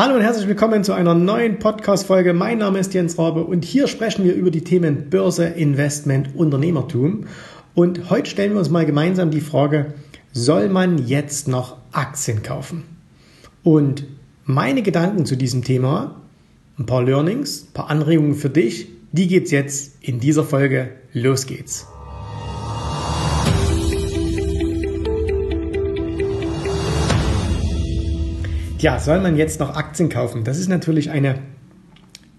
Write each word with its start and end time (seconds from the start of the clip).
Hallo 0.00 0.14
und 0.14 0.22
herzlich 0.22 0.48
willkommen 0.48 0.82
zu 0.82 0.94
einer 0.94 1.12
neuen 1.12 1.58
Podcast-Folge. 1.58 2.32
Mein 2.32 2.56
Name 2.56 2.78
ist 2.78 2.94
Jens 2.94 3.18
Rabe 3.18 3.44
und 3.44 3.66
hier 3.66 3.86
sprechen 3.86 4.24
wir 4.24 4.32
über 4.32 4.50
die 4.50 4.64
Themen 4.64 5.10
Börse, 5.10 5.44
Investment, 5.44 6.34
Unternehmertum. 6.34 7.26
Und 7.74 8.08
heute 8.08 8.30
stellen 8.30 8.52
wir 8.52 8.60
uns 8.60 8.70
mal 8.70 8.86
gemeinsam 8.86 9.30
die 9.30 9.42
Frage, 9.42 9.92
soll 10.32 10.70
man 10.70 11.06
jetzt 11.06 11.48
noch 11.48 11.76
Aktien 11.92 12.42
kaufen? 12.42 12.84
Und 13.62 14.06
meine 14.44 14.80
Gedanken 14.80 15.26
zu 15.26 15.36
diesem 15.36 15.64
Thema, 15.64 16.18
ein 16.78 16.86
paar 16.86 17.02
Learnings, 17.02 17.64
ein 17.64 17.74
paar 17.74 17.90
Anregungen 17.90 18.36
für 18.36 18.48
dich, 18.48 18.88
die 19.12 19.28
geht's 19.28 19.50
jetzt 19.50 19.98
in 20.00 20.18
dieser 20.18 20.44
Folge. 20.44 20.92
Los 21.12 21.44
geht's. 21.44 21.86
Ja, 28.80 28.98
soll 28.98 29.20
man 29.20 29.36
jetzt 29.36 29.60
noch 29.60 29.76
Aktien 29.76 30.08
kaufen? 30.08 30.42
Das 30.42 30.58
ist 30.58 30.68
natürlich 30.68 31.10
eine 31.10 31.34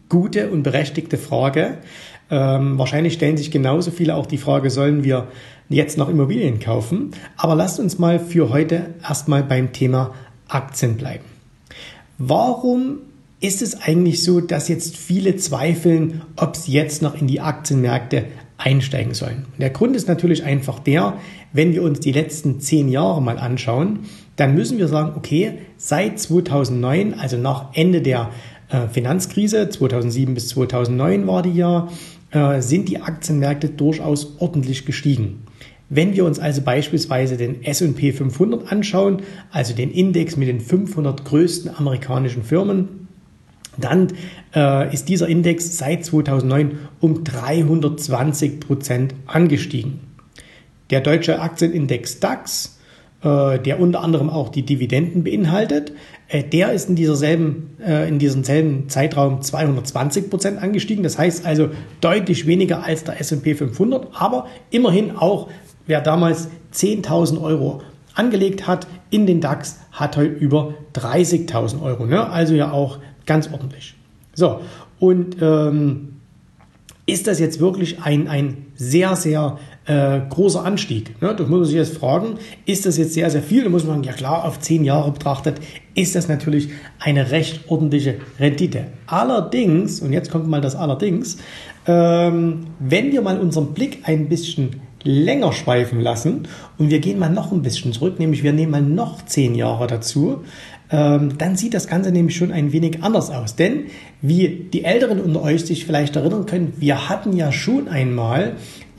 gute 0.09 0.49
und 0.49 0.63
berechtigte 0.63 1.19
Frage. 1.19 1.77
Ähm, 2.31 2.79
wahrscheinlich 2.79 3.13
stellen 3.13 3.37
sich 3.37 3.51
genauso 3.51 3.91
viele 3.91 4.15
auch 4.15 4.25
die 4.25 4.39
Frage, 4.39 4.71
sollen 4.71 5.03
wir 5.03 5.27
jetzt 5.69 5.99
noch 5.99 6.09
Immobilien 6.09 6.59
kaufen? 6.59 7.11
Aber 7.37 7.53
lasst 7.53 7.79
uns 7.79 7.99
mal 7.99 8.19
für 8.19 8.49
heute 8.49 8.95
erstmal 9.07 9.43
beim 9.43 9.71
Thema 9.71 10.15
Aktien 10.47 10.97
bleiben. 10.97 11.25
Warum 12.17 12.97
ist 13.39 13.61
es 13.61 13.79
eigentlich 13.79 14.23
so, 14.23 14.41
dass 14.41 14.67
jetzt 14.67 14.97
viele 14.97 15.35
zweifeln, 15.35 16.23
ob 16.37 16.55
sie 16.55 16.71
jetzt 16.71 17.03
noch 17.03 17.13
in 17.13 17.27
die 17.27 17.39
Aktienmärkte 17.39 18.25
einsteigen 18.57 19.13
sollen? 19.13 19.45
Der 19.59 19.69
Grund 19.69 19.95
ist 19.95 20.07
natürlich 20.07 20.43
einfach 20.43 20.79
der, 20.79 21.19
wenn 21.53 21.71
wir 21.73 21.83
uns 21.83 21.99
die 21.99 22.13
letzten 22.13 22.59
zehn 22.59 22.89
Jahre 22.89 23.21
mal 23.21 23.37
anschauen, 23.37 23.99
dann 24.41 24.55
müssen 24.55 24.79
wir 24.79 24.87
sagen, 24.87 25.13
okay, 25.15 25.59
seit 25.77 26.19
2009, 26.19 27.13
also 27.13 27.37
nach 27.37 27.75
Ende 27.75 28.01
der 28.01 28.31
äh, 28.69 28.87
Finanzkrise, 28.87 29.69
2007 29.69 30.33
bis 30.33 30.49
2009 30.49 31.27
war 31.27 31.43
die 31.43 31.53
ja, 31.53 31.89
äh, 32.31 32.59
sind 32.59 32.89
die 32.89 33.01
Aktienmärkte 33.01 33.69
durchaus 33.69 34.37
ordentlich 34.39 34.87
gestiegen. 34.87 35.43
Wenn 35.89 36.15
wir 36.15 36.25
uns 36.25 36.39
also 36.39 36.63
beispielsweise 36.63 37.37
den 37.37 37.63
S&P 37.63 38.13
500 38.13 38.71
anschauen, 38.71 39.21
also 39.51 39.75
den 39.75 39.91
Index 39.91 40.37
mit 40.37 40.47
den 40.47 40.59
500 40.59 41.23
größten 41.23 41.77
amerikanischen 41.77 42.41
Firmen, 42.41 43.09
dann 43.77 44.07
äh, 44.55 44.91
ist 44.91 45.07
dieser 45.07 45.27
Index 45.27 45.77
seit 45.77 46.03
2009 46.03 46.79
um 46.99 47.23
320 47.23 48.59
Prozent 48.59 49.13
angestiegen. 49.27 49.99
Der 50.89 51.01
deutsche 51.01 51.39
Aktienindex 51.39 52.19
DAX 52.19 52.79
der 53.23 53.79
unter 53.79 54.01
anderem 54.01 54.29
auch 54.29 54.49
die 54.49 54.63
Dividenden 54.63 55.23
beinhaltet. 55.23 55.93
Äh, 56.31 56.43
der 56.43 56.71
ist 56.71 56.89
in, 56.89 56.95
dieser 56.95 57.15
selben, 57.15 57.75
äh, 57.85 58.07
in 58.07 58.19
diesem 58.19 58.43
selben 58.43 58.89
Zeitraum 58.89 59.41
220 59.41 60.29
Prozent 60.29 60.61
angestiegen. 60.61 61.03
Das 61.03 61.17
heißt 61.17 61.45
also 61.45 61.69
deutlich 61.99 62.47
weniger 62.47 62.83
als 62.83 63.03
der 63.03 63.19
S&P 63.19 63.53
500, 63.53 64.07
aber 64.13 64.47
immerhin 64.69 65.11
auch, 65.11 65.49
wer 65.87 66.01
damals 66.01 66.49
10.000 66.73 67.41
Euro 67.41 67.81
angelegt 68.15 68.65
hat 68.65 68.87
in 69.09 69.27
den 69.27 69.41
DAX, 69.41 69.79
hat 69.91 70.15
heute 70.17 70.29
über 70.29 70.73
30.000 70.95 71.81
Euro. 71.81 72.05
Ne? 72.05 72.29
Also 72.29 72.55
ja 72.55 72.71
auch 72.71 72.99
ganz 73.25 73.51
ordentlich. 73.51 73.95
So, 74.33 74.61
und 74.99 75.37
ähm, 75.41 76.13
ist 77.05 77.27
das 77.27 77.39
jetzt 77.39 77.59
wirklich 77.59 78.01
ein, 78.01 78.27
ein 78.27 78.67
sehr, 78.75 79.15
sehr 79.17 79.59
äh, 79.91 80.21
großer 80.29 80.63
Anstieg. 80.63 81.21
Ne? 81.21 81.35
Das 81.35 81.47
muss 81.47 81.59
man 81.59 81.65
sich 81.65 81.75
jetzt 81.75 81.97
fragen, 81.97 82.35
ist 82.65 82.85
das 82.85 82.97
jetzt 82.97 83.13
sehr, 83.13 83.29
sehr 83.29 83.43
viel? 83.43 83.63
Da 83.63 83.69
muss 83.69 83.83
man 83.83 83.95
sagen, 83.95 84.03
ja 84.03 84.13
klar, 84.13 84.45
auf 84.45 84.59
zehn 84.59 84.85
Jahre 84.85 85.11
betrachtet 85.11 85.59
ist 85.95 86.15
das 86.15 86.29
natürlich 86.29 86.69
eine 86.99 87.31
recht 87.31 87.69
ordentliche 87.69 88.15
Rendite. 88.39 88.85
Allerdings, 89.05 89.99
und 89.99 90.13
jetzt 90.13 90.31
kommt 90.31 90.47
mal 90.47 90.61
das 90.61 90.75
Allerdings, 90.75 91.37
ähm, 91.85 92.67
wenn 92.79 93.11
wir 93.11 93.21
mal 93.21 93.37
unseren 93.37 93.73
Blick 93.73 93.99
ein 94.03 94.29
bisschen 94.29 94.77
länger 95.03 95.51
schweifen 95.51 95.99
lassen 95.99 96.47
und 96.77 96.89
wir 96.89 96.99
gehen 96.99 97.19
mal 97.19 97.29
noch 97.29 97.51
ein 97.51 97.63
bisschen 97.63 97.91
zurück, 97.91 98.19
nämlich 98.19 98.43
wir 98.43 98.53
nehmen 98.53 98.71
mal 98.71 98.81
noch 98.81 99.25
zehn 99.25 99.55
Jahre 99.55 99.87
dazu, 99.87 100.43
ähm, 100.89 101.37
dann 101.37 101.55
sieht 101.55 101.73
das 101.73 101.87
Ganze 101.87 102.11
nämlich 102.11 102.37
schon 102.37 102.51
ein 102.51 102.71
wenig 102.71 103.03
anders 103.03 103.29
aus. 103.29 103.55
Denn 103.55 103.87
wie 104.21 104.69
die 104.71 104.85
Älteren 104.85 105.19
unter 105.19 105.41
euch 105.41 105.65
sich 105.65 105.85
vielleicht 105.85 106.15
erinnern 106.15 106.45
können, 106.45 106.73
wir 106.77 107.09
hatten 107.09 107.35
ja 107.35 107.51
schon 107.51 107.87
einmal 107.87 108.53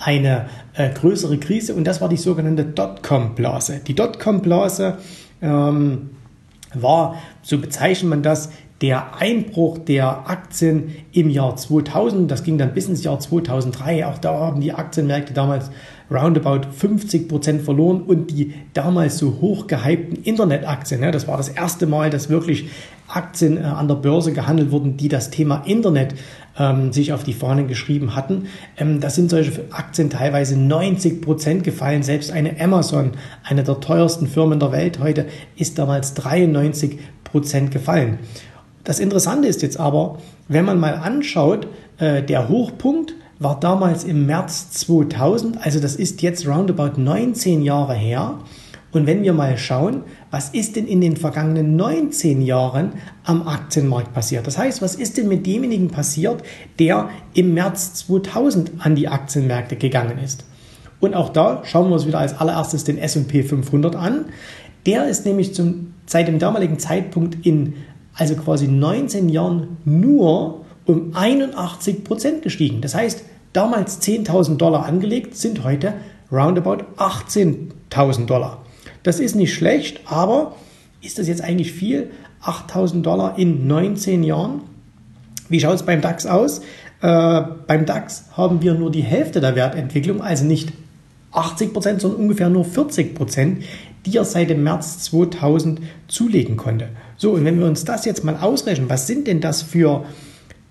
eine 0.04 0.46
äh, 0.74 0.90
größere 0.90 1.38
Krise 1.38 1.74
und 1.74 1.84
das 1.84 2.00
war 2.00 2.08
die 2.08 2.16
sogenannte 2.16 2.64
Dotcom-Blase. 2.64 3.80
Die 3.86 3.94
Dotcom-Blase 3.94 4.98
ähm, 5.40 6.10
war, 6.74 7.16
so 7.42 7.58
bezeichnet 7.58 8.10
man 8.10 8.22
das, 8.22 8.50
der 8.80 9.16
Einbruch 9.16 9.78
der 9.78 10.28
Aktien 10.28 10.96
im 11.12 11.30
Jahr 11.30 11.54
2000. 11.54 12.28
Das 12.28 12.42
ging 12.42 12.58
dann 12.58 12.74
bis 12.74 12.88
ins 12.88 13.04
Jahr 13.04 13.20
2003. 13.20 14.04
Auch 14.06 14.18
da 14.18 14.32
haben 14.32 14.60
die 14.60 14.72
Aktienmärkte 14.72 15.32
damals 15.32 15.70
roundabout 16.10 16.68
50 16.72 17.28
Prozent 17.28 17.62
verloren 17.62 18.02
und 18.02 18.30
die 18.30 18.54
damals 18.74 19.18
so 19.18 19.38
hoch 19.40 19.66
gehypten 19.66 20.22
Internetaktien, 20.24 21.00
ne, 21.00 21.10
das 21.10 21.26
war 21.26 21.36
das 21.36 21.48
erste 21.48 21.86
Mal, 21.86 22.10
dass 22.10 22.28
wirklich 22.28 22.68
Aktien 23.08 23.56
äh, 23.56 23.60
an 23.60 23.88
der 23.88 23.94
Börse 23.94 24.32
gehandelt 24.32 24.72
wurden, 24.72 24.96
die 24.96 25.08
das 25.08 25.30
Thema 25.30 25.62
Internet 25.64 26.14
ähm, 26.58 26.92
sich 26.92 27.12
auf 27.12 27.24
die 27.24 27.32
Fahnen 27.32 27.68
geschrieben 27.68 28.14
hatten. 28.14 28.46
Ähm, 28.76 29.00
da 29.00 29.10
sind 29.10 29.30
solche 29.30 29.64
Aktien 29.70 30.10
teilweise 30.10 30.56
90 30.58 31.22
Prozent 31.22 31.64
gefallen. 31.64 32.02
Selbst 32.02 32.30
eine 32.30 32.60
Amazon, 32.60 33.12
eine 33.44 33.62
der 33.62 33.80
teuersten 33.80 34.26
Firmen 34.26 34.60
der 34.60 34.72
Welt 34.72 34.98
heute, 34.98 35.26
ist 35.56 35.78
damals 35.78 36.14
93 36.14 36.98
Prozent 37.24 37.70
gefallen. 37.70 38.18
Das 38.84 38.98
Interessante 38.98 39.48
ist 39.48 39.62
jetzt 39.62 39.78
aber, 39.78 40.18
wenn 40.48 40.64
man 40.64 40.80
mal 40.80 40.94
anschaut, 40.94 41.68
äh, 41.98 42.22
der 42.22 42.48
Hochpunkt 42.48 43.14
war 43.38 43.58
damals 43.58 44.04
im 44.04 44.26
März 44.26 44.70
2000, 44.70 45.64
also 45.64 45.80
das 45.80 45.96
ist 45.96 46.22
jetzt 46.22 46.46
roundabout 46.46 47.00
19 47.00 47.62
Jahre 47.62 47.94
her. 47.94 48.38
Und 48.92 49.06
wenn 49.06 49.22
wir 49.22 49.32
mal 49.32 49.56
schauen, 49.56 50.02
was 50.30 50.50
ist 50.50 50.76
denn 50.76 50.86
in 50.86 51.00
den 51.00 51.16
vergangenen 51.16 51.76
19 51.76 52.42
Jahren 52.42 52.92
am 53.24 53.48
Aktienmarkt 53.48 54.12
passiert? 54.12 54.46
Das 54.46 54.58
heißt, 54.58 54.82
was 54.82 54.94
ist 54.94 55.16
denn 55.16 55.28
mit 55.28 55.46
demjenigen 55.46 55.88
passiert, 55.88 56.42
der 56.78 57.08
im 57.32 57.54
März 57.54 57.94
2000 57.94 58.72
an 58.78 58.94
die 58.94 59.08
Aktienmärkte 59.08 59.76
gegangen 59.76 60.18
ist? 60.18 60.44
Und 61.00 61.14
auch 61.14 61.30
da 61.30 61.62
schauen 61.64 61.88
wir 61.88 61.94
uns 61.94 62.06
wieder 62.06 62.18
als 62.18 62.38
allererstes 62.38 62.84
den 62.84 62.98
S&P 62.98 63.42
500 63.42 63.96
an. 63.96 64.26
Der 64.86 65.08
ist 65.08 65.24
nämlich 65.24 65.54
zum, 65.54 65.94
seit 66.06 66.28
dem 66.28 66.38
damaligen 66.38 66.78
Zeitpunkt 66.78 67.46
in 67.46 67.74
also 68.14 68.34
quasi 68.36 68.68
19 68.68 69.28
Jahren 69.28 69.78
nur 69.84 70.64
um 70.84 71.12
81 71.14 72.04
Prozent 72.04 72.42
gestiegen. 72.42 72.80
Das 72.80 72.94
heißt, 72.94 73.24
damals 73.52 74.02
10.000 74.02 74.56
Dollar 74.56 74.84
angelegt, 74.84 75.36
sind 75.36 75.64
heute 75.64 75.94
roundabout 76.30 76.84
18.000 76.98 78.26
Dollar. 78.26 78.61
Das 79.02 79.20
ist 79.20 79.34
nicht 79.34 79.54
schlecht, 79.54 80.00
aber 80.04 80.56
ist 81.00 81.18
das 81.18 81.28
jetzt 81.28 81.42
eigentlich 81.42 81.72
viel? 81.72 82.10
8.000 82.42 83.02
Dollar 83.02 83.38
in 83.38 83.66
19 83.66 84.22
Jahren? 84.22 84.62
Wie 85.48 85.60
schaut 85.60 85.74
es 85.74 85.82
beim 85.82 86.00
DAX 86.00 86.26
aus? 86.26 86.60
Äh, 87.00 87.42
beim 87.66 87.84
DAX 87.84 88.24
haben 88.36 88.62
wir 88.62 88.74
nur 88.74 88.90
die 88.90 89.02
Hälfte 89.02 89.40
der 89.40 89.54
Wertentwicklung, 89.56 90.22
also 90.22 90.44
nicht 90.44 90.72
80 91.32 91.72
Prozent, 91.72 92.00
sondern 92.00 92.20
ungefähr 92.20 92.48
nur 92.48 92.64
40 92.64 93.14
Prozent, 93.14 93.64
die 94.06 94.16
er 94.16 94.24
seit 94.24 94.50
dem 94.50 94.62
März 94.62 95.00
2000 95.04 95.80
zulegen 96.08 96.56
konnte. 96.56 96.88
So, 97.16 97.32
und 97.32 97.44
wenn 97.44 97.58
wir 97.58 97.66
uns 97.66 97.84
das 97.84 98.04
jetzt 98.04 98.24
mal 98.24 98.36
ausrechnen, 98.36 98.88
was 98.88 99.06
sind 99.06 99.26
denn 99.26 99.40
das 99.40 99.62
für 99.62 100.04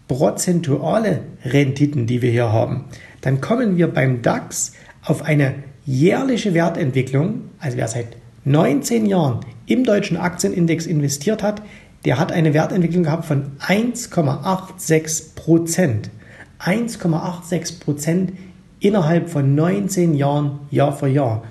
prozentuale 0.07 1.21
Renditen, 1.45 2.05
die 2.05 2.21
wir 2.21 2.31
hier 2.31 2.51
haben, 2.51 2.85
dann 3.21 3.39
kommen 3.39 3.77
wir 3.77 3.87
beim 3.87 4.21
DAX 4.21 4.73
auf 5.03 5.23
eine 5.23 5.55
jährliche 5.85 6.53
Wertentwicklung, 6.53 7.41
also 7.59 7.77
wer 7.77 7.87
seit 7.87 8.07
19 8.43 9.05
Jahren 9.05 9.41
im 9.67 9.83
deutschen 9.83 10.17
Aktienindex 10.17 10.87
investiert 10.87 11.43
hat, 11.43 11.61
der 12.05 12.17
hat 12.17 12.31
eine 12.31 12.53
Wertentwicklung 12.53 13.03
gehabt 13.03 13.25
von 13.25 13.51
1,86 13.59 15.35
Prozent. 15.35 16.09
1,86 16.59 17.79
Prozent 17.79 18.33
innerhalb 18.79 19.29
von 19.29 19.53
19 19.53 20.15
Jahren 20.15 20.59
Jahr 20.71 20.93
für 20.93 21.07
Jahr. 21.07 21.43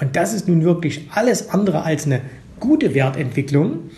Und 0.00 0.16
das 0.16 0.32
ist 0.32 0.48
nun 0.48 0.64
wirklich 0.64 1.08
alles 1.14 1.50
andere 1.50 1.82
als 1.82 2.06
eine 2.06 2.22
gute 2.60 2.94
Wertentwicklung. 2.94 3.90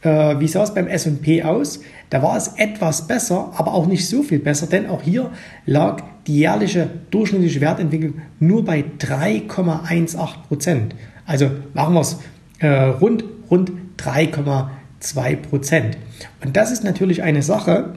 Äh, 0.00 0.40
wie 0.40 0.48
sah 0.48 0.62
es 0.62 0.72
beim 0.72 0.86
SP 0.86 1.42
aus? 1.42 1.80
Da 2.10 2.22
war 2.22 2.36
es 2.36 2.48
etwas 2.56 3.06
besser, 3.06 3.52
aber 3.56 3.74
auch 3.74 3.86
nicht 3.86 4.08
so 4.08 4.22
viel 4.22 4.38
besser, 4.38 4.66
denn 4.66 4.88
auch 4.88 5.02
hier 5.02 5.30
lag 5.66 6.02
die 6.26 6.38
jährliche 6.38 6.88
durchschnittliche 7.10 7.60
Wertentwicklung 7.60 8.14
nur 8.38 8.64
bei 8.64 8.84
3,18 8.98 10.16
Prozent. 10.48 10.94
Also 11.28 11.50
machen 11.74 11.94
wir 11.94 12.00
es 12.00 12.18
äh, 12.58 12.68
rund, 12.68 13.22
rund 13.50 13.70
3,2 13.98 15.36
Prozent. 15.36 15.98
Und 16.42 16.56
das 16.56 16.72
ist 16.72 16.82
natürlich 16.82 17.22
eine 17.22 17.42
Sache, 17.42 17.94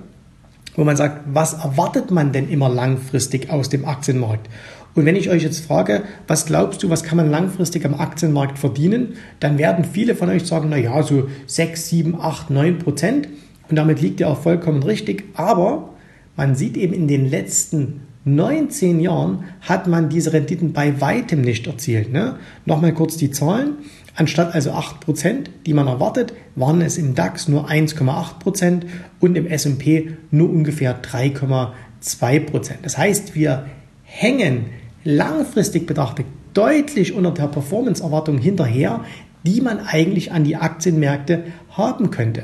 wo 0.75 0.83
man 0.83 0.97
sagt, 0.97 1.21
was 1.33 1.53
erwartet 1.53 2.11
man 2.11 2.33
denn 2.33 2.49
immer 2.49 2.67
langfristig 2.67 3.49
aus 3.49 3.69
dem 3.69 3.85
Aktienmarkt? 3.85 4.49
Und 4.95 5.05
wenn 5.05 5.15
ich 5.15 5.29
euch 5.29 5.43
jetzt 5.43 5.65
frage, 5.65 6.03
was 6.27 6.45
glaubst 6.45 6.83
du, 6.83 6.89
was 6.89 7.03
kann 7.03 7.15
man 7.15 7.31
langfristig 7.31 7.85
am 7.85 7.95
Aktienmarkt 7.95 8.59
verdienen, 8.59 9.13
dann 9.39 9.57
werden 9.57 9.85
viele 9.85 10.15
von 10.15 10.27
euch 10.27 10.45
sagen, 10.45 10.67
na 10.69 10.75
ja, 10.75 11.01
so 11.01 11.29
6, 11.47 11.87
7, 11.87 12.19
8, 12.19 12.49
9 12.49 12.79
Prozent. 12.79 13.29
Und 13.69 13.77
damit 13.77 14.01
liegt 14.01 14.19
er 14.19 14.27
auch 14.27 14.41
vollkommen 14.41 14.83
richtig. 14.83 15.23
Aber 15.35 15.93
man 16.35 16.55
sieht 16.55 16.75
eben 16.75 16.93
in 16.93 17.07
den 17.07 17.29
letzten 17.29 18.01
19 18.23 18.99
Jahren 18.99 19.45
hat 19.61 19.87
man 19.87 20.09
diese 20.09 20.33
Renditen 20.33 20.73
bei 20.73 21.01
weitem 21.01 21.41
nicht 21.41 21.65
erzielt. 21.65 22.11
Ne? 22.11 22.37
Nochmal 22.65 22.93
kurz 22.93 23.17
die 23.17 23.31
Zahlen. 23.31 23.77
Anstatt 24.15 24.53
also 24.53 24.71
8%, 24.71 25.45
die 25.65 25.73
man 25.73 25.87
erwartet, 25.87 26.33
waren 26.55 26.81
es 26.81 26.97
im 26.97 27.15
DAX 27.15 27.47
nur 27.47 27.69
1,8% 27.69 28.81
und 29.19 29.35
im 29.35 29.47
SP 29.47 30.13
nur 30.29 30.49
ungefähr 30.49 31.01
3,2%. 31.01 32.73
Das 32.83 32.97
heißt, 32.97 33.33
wir 33.35 33.67
hängen 34.03 34.65
langfristig 35.03 35.87
betrachtet 35.87 36.25
deutlich 36.53 37.13
unter 37.13 37.31
der 37.31 37.47
Performance-Erwartung 37.47 38.37
hinterher, 38.37 39.05
die 39.43 39.61
man 39.61 39.79
eigentlich 39.79 40.31
an 40.31 40.43
die 40.43 40.57
Aktienmärkte 40.57 41.45
haben 41.71 42.11
könnte. 42.11 42.43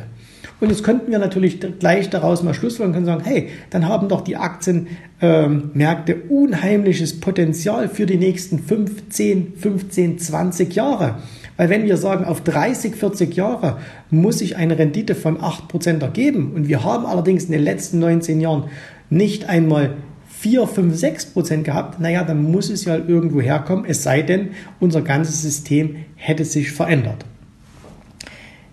Und 0.59 0.69
jetzt 0.69 0.83
könnten 0.83 1.11
wir 1.11 1.19
natürlich 1.19 1.59
gleich 1.79 2.09
daraus 2.09 2.41
mal 2.41 2.53
schlussfolgern 2.53 2.97
und 2.97 3.05
sagen, 3.05 3.23
hey, 3.23 3.49
dann 3.69 3.87
haben 3.87 4.09
doch 4.09 4.21
die 4.21 4.37
Aktienmärkte 4.37 6.13
ähm, 6.13 6.21
unheimliches 6.29 7.19
Potenzial 7.19 7.89
für 7.89 8.07
die 8.07 8.17
nächsten 8.17 8.59
5, 8.59 9.09
10, 9.09 9.53
15, 9.55 10.17
20 10.17 10.73
Jahre. 10.73 11.19
Weil 11.57 11.69
wenn 11.69 11.85
wir 11.85 11.97
sagen, 11.97 12.25
auf 12.25 12.41
30, 12.41 12.95
40 12.95 13.35
Jahre 13.35 13.77
muss 14.09 14.39
sich 14.39 14.55
eine 14.55 14.79
Rendite 14.79 15.13
von 15.13 15.37
8% 15.39 16.01
ergeben 16.01 16.53
und 16.55 16.67
wir 16.67 16.83
haben 16.83 17.05
allerdings 17.05 17.45
in 17.45 17.51
den 17.51 17.63
letzten 17.63 17.99
19 17.99 18.39
Jahren 18.39 18.65
nicht 19.09 19.47
einmal 19.49 19.95
4, 20.39 20.67
5, 20.67 20.95
6 20.95 21.25
Prozent 21.27 21.63
gehabt, 21.65 21.99
naja, 21.99 22.23
dann 22.23 22.43
muss 22.43 22.69
es 22.69 22.85
ja 22.85 22.95
irgendwo 22.95 23.41
herkommen, 23.41 23.85
es 23.87 24.03
sei 24.03 24.21
denn, 24.21 24.49
unser 24.79 25.01
ganzes 25.01 25.41
System 25.41 25.97
hätte 26.15 26.45
sich 26.45 26.71
verändert. 26.71 27.25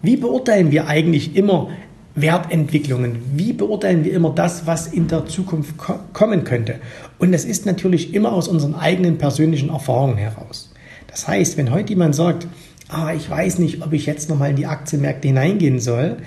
Wie 0.05 0.19
beurteilen 0.19 0.71
wir 0.71 0.87
eigentlich 0.87 1.35
immer 1.35 1.71
Wertentwicklungen? 2.15 3.23
Wie 3.35 3.55
beurteilen 3.55 4.05
wir 4.05 4.13
immer 4.13 4.35
das, 4.35 4.67
was 4.67 4.87
in 4.87 5.09
der 5.09 5.25
Zukunft 5.25 5.79
ko 5.79 5.95
kommen 6.13 6.45
könnte? 6.45 6.75
Und 7.19 7.33
das 7.33 7.47
ist 7.47 7.65
natürlich 7.65 8.13
immer 8.13 8.35
aus 8.35 8.47
unseren 8.47 8.75
eigenen 8.75 9.17
persönlichen 9.17 9.71
Erfahrungen 9.71 10.19
heraus. 10.19 10.75
Das 11.07 11.27
heißt, 11.27 11.57
wenn 11.57 11.71
heute 11.71 11.95
jemand 11.95 12.15
sagt, 12.15 12.47
ah, 12.91 13.15
ich 13.17 13.31
weiß 13.31 13.59
nicht, 13.61 13.83
ob 13.83 13.95
ich 13.95 14.05
jetzt 14.05 14.29
nochmal 14.29 14.51
in 14.51 14.57
die 14.57 14.67
Aktienmärkte 14.67 15.29
hineingehen 15.29 15.81
soll, 15.81 16.19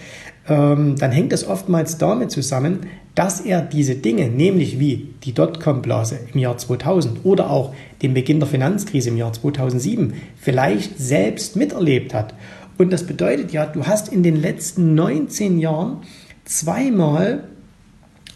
ähm, 0.50 0.96
dann 0.96 1.12
hängt 1.12 1.32
das 1.32 1.48
oftmals 1.48 2.00
damit 2.00 2.32
zusammen, 2.32 2.88
dass 3.14 3.42
er 3.42 3.62
diese 3.62 3.94
Dinge, 3.94 4.28
nämlich 4.28 4.80
wie 4.80 5.10
die 5.24 5.34
Dotcom-Blase 5.34 6.18
im 6.34 6.40
Jahr 6.40 6.58
2000 6.58 7.26
oder 7.26 7.52
auch 7.52 7.76
den 8.02 8.16
Beginn 8.16 8.40
der 8.40 8.48
Finanzkrise 8.48 9.10
im 9.10 9.18
Jahr 9.18 9.34
2007, 9.34 10.14
vielleicht 10.36 10.98
selbst 10.98 11.56
miterlebt 11.56 12.16
hat 12.16 12.34
und 12.78 12.94
das 12.94 13.06
bedeutet 13.06 13.52
ja, 13.52 13.66
du 13.66 13.86
hast 13.86 14.10
in 14.10 14.24
den 14.24 14.36
letzten 14.36 14.96
19 14.96 15.60
Jahren 15.60 15.98
zweimal 16.46 17.44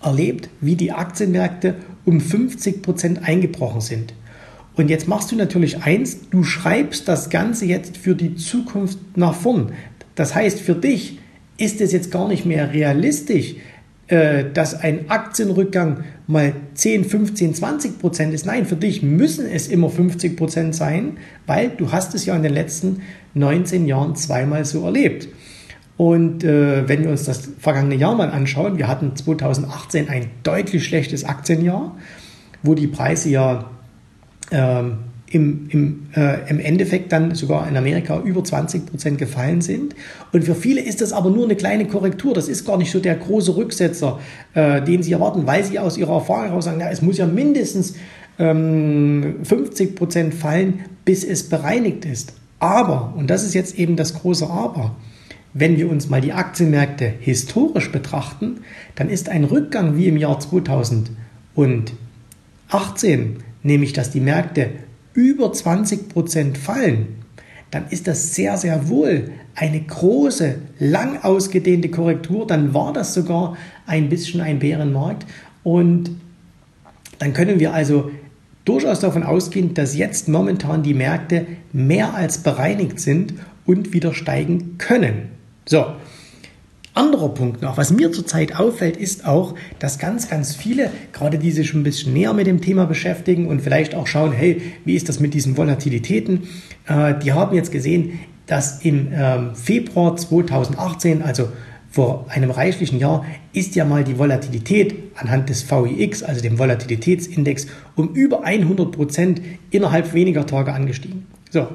erlebt, 0.04 0.50
wie 0.62 0.76
die 0.76 0.92
Aktienmärkte 0.92 1.76
um 2.06 2.20
50 2.20 2.82
Prozent 2.82 3.24
eingebrochen 3.24 3.82
sind. 3.82 4.14
Und 4.76 4.90
jetzt 4.90 5.08
machst 5.08 5.32
du 5.32 5.36
natürlich 5.36 5.84
eins, 5.84 6.30
du 6.30 6.44
schreibst 6.44 7.08
das 7.08 7.30
Ganze 7.30 7.66
jetzt 7.66 7.98
für 7.98 8.16
die 8.16 8.36
Zukunft 8.36 8.98
nach 9.16 9.36
vorn. 9.36 9.74
Das 10.16 10.34
heißt, 10.34 10.60
für 10.60 10.76
dich 10.76 11.20
ist 11.58 11.82
es 11.82 11.92
jetzt 11.92 12.12
gar 12.12 12.28
nicht 12.28 12.46
mehr 12.46 12.74
realistisch, 12.74 13.56
äh, 14.08 14.46
dass 14.52 14.74
ein 14.74 15.10
Aktienrückgang 15.10 16.04
mal 16.26 16.54
10, 16.74 17.06
15, 17.06 17.54
20 17.56 18.00
Prozent 18.00 18.34
ist. 18.34 18.46
Nein, 18.46 18.66
für 18.66 18.76
dich 18.76 19.04
müssen 19.04 19.46
es 19.46 19.68
immer 19.68 19.90
50 19.90 20.36
Prozent 20.36 20.74
sein, 20.74 21.18
weil 21.46 21.70
du 21.70 21.92
hast 21.92 22.16
es 22.16 22.26
ja 22.26 22.36
in 22.36 22.44
den 22.44 22.54
letzten 22.54 23.02
19 23.34 23.86
Jahren 23.88 24.16
zweimal 24.16 24.66
so 24.66 24.86
erlebt. 24.86 25.28
Und 25.98 26.44
äh, 26.44 26.88
wenn 26.88 27.04
wir 27.04 27.12
uns 27.12 27.26
das 27.26 27.50
vergangene 27.60 27.96
Jahr 27.96 28.16
mal 28.16 28.32
anschauen, 28.32 28.78
wir 28.78 28.88
hatten 28.88 29.16
2018 29.16 30.10
ein 30.10 30.32
deutlich 30.44 30.84
schlechtes 30.84 31.24
Aktienjahr, 31.24 31.96
wo 32.64 32.74
die 32.74 32.88
Preise 32.88 33.30
ja 33.30 33.70
ähm, 34.52 34.98
im, 35.32 35.68
im, 35.70 36.08
äh, 36.16 36.50
im 36.50 36.60
Endeffekt 36.60 37.12
dann 37.12 37.36
sogar 37.36 37.68
in 37.68 37.78
Amerika 37.78 38.20
über 38.20 38.44
20 38.44 38.86
Prozent 38.86 39.18
gefallen 39.18 39.62
sind. 39.62 39.96
Und 40.34 40.44
für 40.44 40.56
viele 40.56 40.82
ist 40.82 41.02
das 41.02 41.14
aber 41.14 41.30
nur 41.30 41.46
eine 41.46 41.56
kleine 41.56 41.86
Korrektur. 41.86 42.34
Das 42.34 42.50
ist 42.50 42.66
gar 42.66 42.78
nicht 42.78 42.92
so 42.92 43.00
der 43.00 43.16
große 43.16 43.56
Rücksetzer, 43.56 44.20
äh, 44.54 44.82
den 44.82 45.04
sie 45.04 45.14
erwarten, 45.14 45.48
weil 45.48 45.64
sie 45.64 45.80
aus 45.80 45.98
ihrer 45.98 46.16
Erfahrung 46.16 46.48
heraus 46.48 46.66
sagen, 46.66 46.78
na, 46.80 46.90
es 46.90 47.02
muss 47.02 47.18
ja 47.18 47.28
mindestens 47.28 47.96
ähm, 48.40 49.36
50 49.44 49.96
Prozent 49.96 50.34
fallen, 50.34 50.82
bis 51.06 51.24
es 51.24 51.48
bereinigt 51.48 52.06
ist. 52.06 52.34
Aber, 52.62 53.14
und 53.18 53.28
das 53.28 53.44
ist 53.44 53.56
jetzt 53.56 53.78
eben 53.80 53.96
das 53.96 54.14
große 54.14 54.48
Aber, 54.48 54.96
wenn 55.54 55.78
wir 55.78 55.90
uns 55.90 56.10
mal 56.10 56.22
die 56.22 56.32
Aktienmärkte 56.32 57.12
historisch 57.20 57.92
betrachten, 57.92 58.62
dann 58.94 59.10
ist 59.10 59.30
ein 59.30 59.46
Rückgang 59.46 59.98
wie 59.98 60.06
im 60.06 60.16
Jahr 60.16 60.40
2018, 60.40 61.16
nämlich 63.64 63.94
dass 63.94 64.12
die 64.12 64.20
Märkte 64.20 64.70
über 65.16 65.52
20 65.52 66.08
Prozent 66.10 66.60
fallen, 66.60 67.08
dann 67.72 67.88
ist 67.90 68.08
das 68.08 68.36
sehr, 68.36 68.58
sehr 68.58 68.90
wohl 68.90 69.32
eine 69.56 69.82
große, 69.82 70.60
lang 70.78 71.18
ausgedehnte 71.24 71.90
Korrektur. 71.90 72.46
Dann 72.46 72.76
war 72.76 72.94
das 72.94 73.16
sogar 73.16 73.58
ein 73.88 74.08
bisschen 74.08 74.40
ein 74.40 74.60
Bärenmarkt. 74.60 75.26
Und 75.64 76.12
dann 77.18 77.34
können 77.34 77.60
wir 77.60 77.74
also 77.74 78.12
durchaus 78.66 79.00
davon 79.00 79.24
ausgehen, 79.24 79.74
dass 79.74 79.96
jetzt 79.96 80.28
momentan 80.28 80.84
die 80.84 80.94
Märkte 80.94 81.46
mehr 81.74 82.14
als 82.14 82.40
bereinigt 82.40 83.00
sind 83.00 83.34
und 83.66 83.94
wieder 83.94 84.14
steigen 84.14 84.78
können. 84.78 85.30
So, 85.66 85.86
anderer 86.94 87.30
Punkt 87.30 87.62
noch, 87.62 87.78
was 87.78 87.92
mir 87.92 88.12
zurzeit 88.12 88.60
auffällt, 88.60 88.98
ist 88.98 89.26
auch, 89.26 89.56
dass 89.80 89.98
ganz, 89.98 90.30
ganz 90.30 90.56
viele, 90.56 90.92
gerade 91.14 91.38
die 91.38 91.52
sich 91.52 91.74
ein 91.74 91.84
bisschen 91.84 92.12
näher 92.14 92.34
mit 92.34 92.48
dem 92.48 92.60
Thema 92.60 92.86
beschäftigen 92.86 93.48
und 93.48 93.62
vielleicht 93.62 93.96
auch 93.96 94.08
schauen, 94.08 94.34
hey, 94.34 94.62
wie 94.84 94.96
ist 94.96 95.08
das 95.08 95.22
mit 95.22 95.34
diesen 95.34 95.56
Volatilitäten, 95.56 96.44
äh, 96.88 97.14
die 97.18 97.32
haben 97.32 97.56
jetzt 97.56 97.72
gesehen, 97.72 98.20
dass 98.46 98.82
im 98.82 99.08
ähm, 99.14 99.56
Februar 99.56 100.18
2018, 100.18 101.22
also 101.22 101.48
vor 101.92 102.26
einem 102.30 102.52
reichlichen 102.52 103.00
Jahr 103.00 103.26
ist 103.52 103.76
ja 103.76 103.84
mal 103.84 104.06
die 104.06 104.18
Volatilität 104.18 104.96
anhand 105.16 105.50
des 105.50 105.70
VIX, 105.70 106.24
also 106.24 106.42
dem 106.42 106.58
Volatilitätsindex, 106.58 107.68
um 107.96 108.14
über 108.14 108.46
100 108.46 108.94
Prozent 108.94 109.42
innerhalb 109.72 110.14
weniger 110.14 110.46
Tage 110.46 110.72
angestiegen. 110.72 111.28
So. 111.50 111.68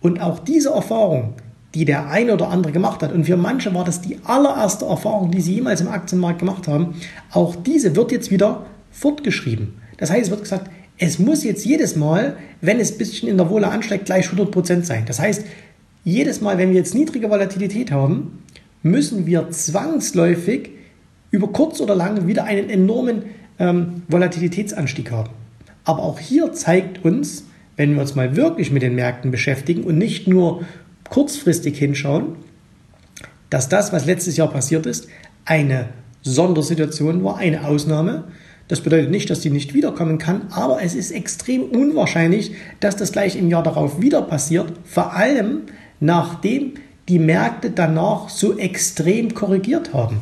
Und 0.00 0.22
auch 0.22 0.38
diese 0.38 0.70
Erfahrung, 0.70 1.34
die 1.74 1.84
der 1.84 2.08
eine 2.08 2.32
oder 2.32 2.48
andere 2.48 2.72
gemacht 2.72 3.02
hat, 3.02 3.12
und 3.12 3.24
für 3.24 3.36
manche 3.36 3.74
war 3.74 3.84
das 3.84 4.00
die 4.00 4.16
allererste 4.24 4.86
Erfahrung, 4.86 5.30
die 5.30 5.42
sie 5.42 5.56
jemals 5.56 5.82
im 5.82 5.88
Aktienmarkt 5.88 6.38
gemacht 6.38 6.66
haben, 6.66 6.94
auch 7.30 7.54
diese 7.54 7.94
wird 7.94 8.10
jetzt 8.10 8.30
wieder 8.30 8.64
fortgeschrieben. 8.90 9.74
Das 9.98 10.10
heißt, 10.10 10.24
es 10.24 10.30
wird 10.30 10.42
gesagt, 10.44 10.70
es 10.96 11.18
muss 11.18 11.44
jetzt 11.44 11.66
jedes 11.66 11.94
Mal, 11.94 12.38
wenn 12.62 12.80
es 12.80 12.92
ein 12.92 12.98
bisschen 12.98 13.28
in 13.28 13.36
der 13.36 13.50
Wohle 13.50 13.68
ansteigt, 13.68 14.06
gleich 14.06 14.24
100 14.24 14.50
Prozent 14.50 14.86
sein. 14.86 15.04
Das 15.06 15.20
heißt, 15.20 15.44
jedes 16.04 16.40
Mal, 16.40 16.56
wenn 16.56 16.70
wir 16.70 16.76
jetzt 16.76 16.94
niedrige 16.94 17.28
Volatilität 17.28 17.92
haben, 17.92 18.42
müssen 18.82 19.26
wir 19.26 19.50
zwangsläufig 19.50 20.70
über 21.30 21.48
kurz 21.48 21.80
oder 21.80 21.94
lang 21.94 22.26
wieder 22.26 22.44
einen 22.44 22.70
enormen 22.70 23.24
ähm, 23.58 24.02
Volatilitätsanstieg 24.08 25.10
haben. 25.10 25.30
Aber 25.84 26.02
auch 26.02 26.18
hier 26.18 26.52
zeigt 26.52 27.04
uns, 27.04 27.44
wenn 27.76 27.94
wir 27.94 28.00
uns 28.00 28.14
mal 28.14 28.36
wirklich 28.36 28.70
mit 28.70 28.82
den 28.82 28.94
Märkten 28.94 29.30
beschäftigen 29.30 29.84
und 29.84 29.98
nicht 29.98 30.26
nur 30.26 30.64
kurzfristig 31.08 31.78
hinschauen, 31.78 32.36
dass 33.50 33.68
das, 33.68 33.92
was 33.92 34.04
letztes 34.04 34.36
Jahr 34.36 34.50
passiert 34.50 34.86
ist, 34.86 35.08
eine 35.44 35.88
Sondersituation 36.22 37.24
war, 37.24 37.38
eine 37.38 37.66
Ausnahme. 37.66 38.24
Das 38.68 38.82
bedeutet 38.82 39.10
nicht, 39.10 39.30
dass 39.30 39.40
die 39.40 39.50
nicht 39.50 39.72
wiederkommen 39.72 40.18
kann, 40.18 40.48
aber 40.50 40.82
es 40.82 40.94
ist 40.94 41.10
extrem 41.10 41.62
unwahrscheinlich, 41.62 42.52
dass 42.80 42.96
das 42.96 43.12
gleich 43.12 43.36
im 43.36 43.48
Jahr 43.48 43.62
darauf 43.62 44.00
wieder 44.00 44.20
passiert, 44.22 44.72
vor 44.84 45.14
allem 45.14 45.62
nachdem 46.00 46.74
die 47.08 47.18
Märkte 47.18 47.70
danach 47.70 48.28
so 48.28 48.58
extrem 48.58 49.34
korrigiert 49.34 49.94
haben. 49.94 50.18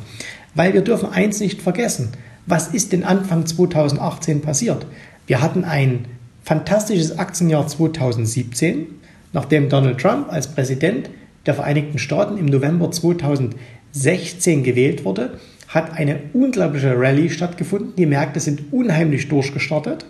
Weil 0.54 0.72
wir 0.72 0.82
dürfen 0.82 1.10
eins 1.10 1.40
nicht 1.40 1.60
vergessen. 1.60 2.12
Was 2.46 2.68
ist 2.68 2.92
denn 2.92 3.04
Anfang 3.04 3.44
2018 3.44 4.40
passiert? 4.40 4.86
Wir 5.26 5.42
hatten 5.42 5.64
ein 5.64 6.06
fantastisches 6.44 7.18
Aktienjahr 7.18 7.66
2017, 7.66 8.86
nachdem 9.32 9.68
Donald 9.68 9.98
Trump 9.98 10.32
als 10.32 10.46
Präsident 10.46 11.10
der 11.44 11.54
Vereinigten 11.54 11.98
Staaten 11.98 12.38
im 12.38 12.46
November 12.46 12.90
2016 12.90 14.62
gewählt 14.62 15.04
wurde, 15.04 15.38
hat 15.68 15.92
eine 15.92 16.20
unglaubliche 16.32 16.96
Rallye 16.96 17.30
stattgefunden. 17.30 17.94
Die 17.96 18.06
Märkte 18.06 18.38
sind 18.38 18.72
unheimlich 18.72 19.28
durchgestartet. 19.28 20.06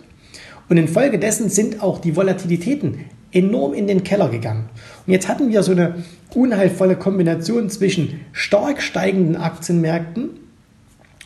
Und 0.69 0.77
infolgedessen 0.77 1.49
sind 1.49 1.81
auch 1.81 1.99
die 1.99 2.15
Volatilitäten 2.15 3.05
enorm 3.31 3.73
in 3.73 3.87
den 3.87 4.03
Keller 4.03 4.29
gegangen. 4.29 4.69
Und 5.05 5.13
jetzt 5.13 5.27
hatten 5.27 5.49
wir 5.49 5.63
so 5.63 5.71
eine 5.71 6.03
unheilvolle 6.33 6.95
Kombination 6.95 7.69
zwischen 7.69 8.21
stark 8.31 8.81
steigenden 8.81 9.35
Aktienmärkten 9.35 10.29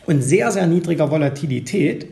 und 0.06 0.22
sehr, 0.22 0.50
sehr 0.50 0.66
niedriger 0.66 1.10
Volatilität. 1.10 2.06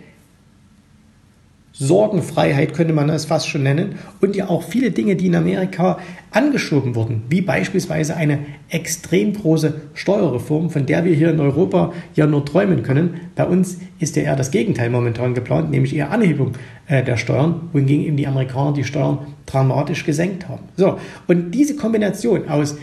Sorgenfreiheit 1.73 2.75
könnte 2.75 2.93
man 2.93 3.09
es 3.11 3.25
fast 3.25 3.49
schon 3.49 3.63
nennen 3.63 3.95
und 4.21 4.35
ja 4.35 4.49
auch 4.49 4.63
viele 4.63 4.91
Dinge, 4.91 5.17
die 5.17 5.27
in 5.27 5.37
Amerika 5.37 5.99
angeschoben 6.33 6.95
wurden, 6.95 7.23
wie 7.29 7.41
beispielsweise 7.41 8.17
eine 8.17 8.41
extrem 8.69 9.33
große 9.33 9.81
Steuerreform, 9.95 10.71
von 10.71 10.87
der 10.87 11.05
wir 11.05 11.15
hier 11.15 11.31
in 11.31 11.41
Europa 11.41 11.93
ja 12.15 12.27
nur 12.27 12.45
träumen 12.45 12.83
können. 12.83 13.21
Bei 13.37 13.47
uns 13.47 13.79
ist 13.99 14.17
ja 14.17 14.25
eher 14.25 14.37
das 14.37 14.51
Gegenteil 14.51 14.91
momentan 14.91 15.35
geplant, 15.35 15.71
nämlich 15.71 15.95
eher 15.95 16.11
Anhebung 16.11 16.53
äh, 16.87 17.05
der 17.05 17.17
Steuern, 17.17 17.69
wohingegen 17.73 18.05
eben 18.05 18.17
die 18.17 18.27
Amerikaner 18.27 18.73
die 18.73 18.85
Steuern 18.85 19.19
dramatisch 19.47 20.05
gesenkt 20.05 20.49
haben. 20.49 20.65
So, 20.77 20.99
und 21.29 21.53
diese 21.53 21.77
Kombination 21.77 22.49
aus 22.49 22.77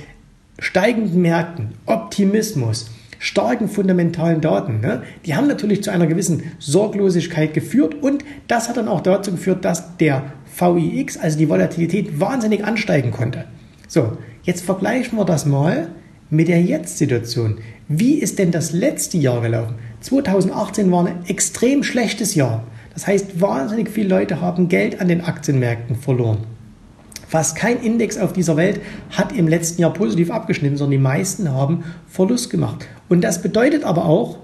steigenden 0.59 1.21
Märkten, 1.21 1.69
Optimismus, 1.85 2.89
starken 3.19 3.67
fundamentalen 3.67 4.41
Daten, 4.41 4.81
ne, 4.81 5.03
die 5.25 5.35
haben 5.35 5.47
natürlich 5.47 5.83
zu 5.83 5.91
einer 5.91 6.07
gewissen 6.07 6.43
Sorglosigkeit 6.59 7.53
geführt 7.53 7.95
und 7.95 8.23
das 8.47 8.69
hat 8.69 8.77
dann 8.77 8.87
auch 8.87 9.01
dazu 9.01 9.31
geführt, 9.31 9.65
dass 9.65 9.97
der 9.97 10.23
VIX, 10.57 11.17
also 11.17 11.37
die 11.37 11.49
Volatilität, 11.49 12.19
wahnsinnig 12.19 12.63
ansteigen 12.63 13.11
konnte. 13.11 13.45
So, 13.87 14.17
jetzt 14.43 14.65
vergleichen 14.65 15.17
wir 15.17 15.25
das 15.25 15.45
mal 15.45 15.89
mit 16.29 16.47
der 16.47 16.61
Jetzt-Situation. 16.61 17.59
Wie 17.87 18.15
ist 18.15 18.37
denn 18.37 18.51
das 18.51 18.73
letzte 18.73 19.17
Jahr 19.17 19.41
gelaufen? 19.41 19.75
2018 20.01 20.91
war 20.91 21.07
ein 21.07 21.25
extrem 21.27 21.83
schlechtes 21.83 22.35
Jahr. 22.35 22.63
Das 22.93 23.07
heißt, 23.07 23.39
wahnsinnig 23.39 23.89
viele 23.89 24.09
Leute 24.09 24.41
haben 24.41 24.67
Geld 24.67 24.99
an 24.99 25.07
den 25.07 25.21
Aktienmärkten 25.21 25.95
verloren. 25.95 26.39
Fast 27.27 27.57
kein 27.57 27.81
Index 27.81 28.17
auf 28.17 28.31
dieser 28.31 28.55
Welt 28.55 28.79
hat 29.11 29.33
im 29.33 29.47
letzten 29.47 29.81
Jahr 29.81 29.93
positiv 29.93 30.31
abgeschnitten, 30.31 30.77
sondern 30.77 30.91
die 30.91 31.03
meisten 31.03 31.51
haben 31.51 31.83
Verlust 32.07 32.49
gemacht. 32.49 32.87
Und 33.09 33.21
das 33.21 33.41
bedeutet 33.41 33.83
aber 33.83 34.05
auch, 34.05 34.37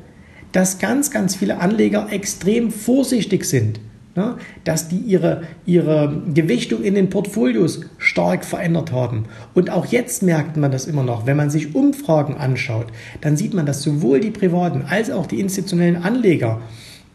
dass 0.52 0.80
ganz, 0.80 1.10
ganz 1.10 1.36
viele 1.36 1.60
Anleger 1.60 2.08
extrem 2.12 2.72
vorsichtig 2.72 3.46
sind. 3.46 3.80
Ne? 4.16 4.36
Dass 4.66 4.90
die 4.90 4.98
ihre, 4.98 5.44
ihre 5.66 6.22
Gewichtung 6.34 6.84
in 6.84 6.94
den 6.94 7.10
Portfolios 7.10 7.82
stark 7.98 8.46
verändert 8.46 8.92
haben. 8.92 9.26
Und 9.54 9.72
auch 9.72 9.88
jetzt 9.88 10.22
merkt 10.22 10.58
man 10.58 10.72
das 10.72 10.86
immer 10.86 11.04
noch. 11.04 11.26
Wenn 11.26 11.38
man 11.38 11.50
sich 11.50 11.74
Umfragen 11.74 12.36
anschaut, 12.36 12.88
dann 13.22 13.38
sieht 13.38 13.54
man, 13.54 13.66
dass 13.66 13.82
sowohl 13.82 14.20
die 14.20 14.30
privaten 14.30 14.84
als 14.88 15.10
auch 15.10 15.26
die 15.26 15.40
institutionellen 15.40 16.04
Anleger 16.04 16.62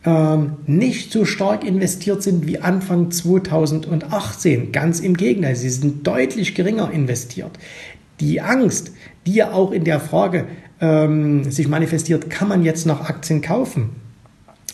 ähm, 0.09 0.57
nicht 0.67 1.13
so 1.13 1.27
stark 1.27 1.65
investiert 1.65 2.23
sind 2.23 2.47
wie 2.47 2.59
Anfang 2.61 3.11
2018. 3.11 4.73
Ganz 4.73 5.01
im 5.01 5.17
Gegenteil, 5.17 5.55
sie 5.55 5.69
sind 5.69 6.07
deutlich 6.07 6.55
geringer 6.55 6.91
investiert. 6.91 7.51
Die 8.19 8.41
Angst, 8.41 8.93
die 9.27 9.35
ja 9.35 9.53
auch 9.53 9.71
in 9.71 9.85
der 9.85 10.01
Frage 10.01 10.47
ähm, 10.81 11.51
sich 11.51 11.69
manifestiert, 11.69 12.31
kann 12.31 12.49
man 12.49 12.65
jetzt 12.65 12.87
noch 12.87 13.09
Aktien 13.09 13.43
kaufen? 13.43 13.91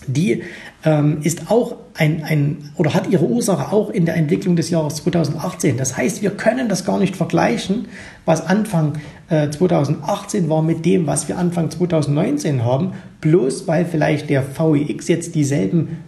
die 0.06 0.42
ähm, 0.84 1.18
ist 1.22 1.50
auch 1.50 1.76
ein, 1.94 2.22
ein 2.22 2.70
oder 2.76 2.94
hat 2.94 3.08
ihre 3.08 3.24
Ursache 3.24 3.72
auch 3.72 3.90
in 3.90 4.04
der 4.04 4.16
Entwicklung 4.16 4.56
des 4.56 4.70
Jahres 4.70 4.96
2018. 4.96 5.76
Das 5.76 5.96
heißt, 5.96 6.22
wir 6.22 6.30
können 6.30 6.68
das 6.68 6.84
gar 6.84 6.98
nicht 6.98 7.16
vergleichen, 7.16 7.86
was 8.24 8.46
Anfang 8.46 8.98
äh, 9.28 9.48
2018 9.48 10.48
war 10.48 10.62
mit 10.62 10.84
dem, 10.84 11.06
was 11.06 11.28
wir 11.28 11.38
Anfang 11.38 11.70
2019 11.70 12.64
haben, 12.64 12.92
bloß 13.20 13.66
weil 13.66 13.84
vielleicht 13.84 14.28
der 14.28 14.44
VIX 14.58 15.08
jetzt 15.08 15.34
dieselben 15.34 15.98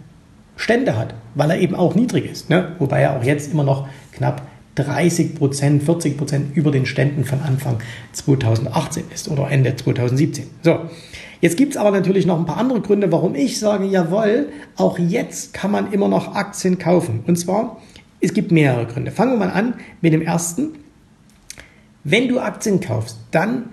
Stände 0.55 0.97
hat, 0.97 1.13
weil 1.35 1.51
er 1.51 1.59
eben 1.59 1.75
auch 1.75 1.95
niedrig 1.95 2.29
ist. 2.29 2.49
Ne? 2.49 2.73
Wobei 2.79 3.01
er 3.01 3.17
auch 3.17 3.23
jetzt 3.23 3.51
immer 3.51 3.63
noch 3.63 3.87
knapp 4.11 4.41
30 4.75 5.35
Prozent, 5.35 5.83
40 5.83 6.17
Prozent 6.17 6.55
über 6.55 6.71
den 6.71 6.85
Ständen 6.85 7.25
von 7.25 7.41
Anfang 7.41 7.77
2018 8.13 9.05
ist 9.13 9.27
oder 9.27 9.49
Ende 9.49 9.75
2017. 9.75 10.45
So, 10.61 10.81
Jetzt 11.41 11.57
gibt 11.57 11.73
es 11.73 11.77
aber 11.77 11.91
natürlich 11.91 12.25
noch 12.25 12.39
ein 12.39 12.45
paar 12.45 12.57
andere 12.57 12.81
Gründe, 12.81 13.11
warum 13.11 13.35
ich 13.35 13.59
sage, 13.59 13.85
jawohl, 13.85 14.49
auch 14.75 14.97
jetzt 14.97 15.53
kann 15.53 15.71
man 15.71 15.91
immer 15.91 16.07
noch 16.07 16.35
Aktien 16.35 16.79
kaufen. 16.79 17.23
Und 17.27 17.37
zwar, 17.37 17.81
es 18.19 18.33
gibt 18.33 18.51
mehrere 18.51 18.87
Gründe. 18.87 19.11
Fangen 19.11 19.33
wir 19.33 19.45
mal 19.45 19.51
an 19.51 19.75
mit 20.01 20.13
dem 20.13 20.21
ersten. 20.21 20.69
Wenn 22.03 22.27
du 22.27 22.39
Aktien 22.39 22.79
kaufst, 22.79 23.17
dann 23.31 23.65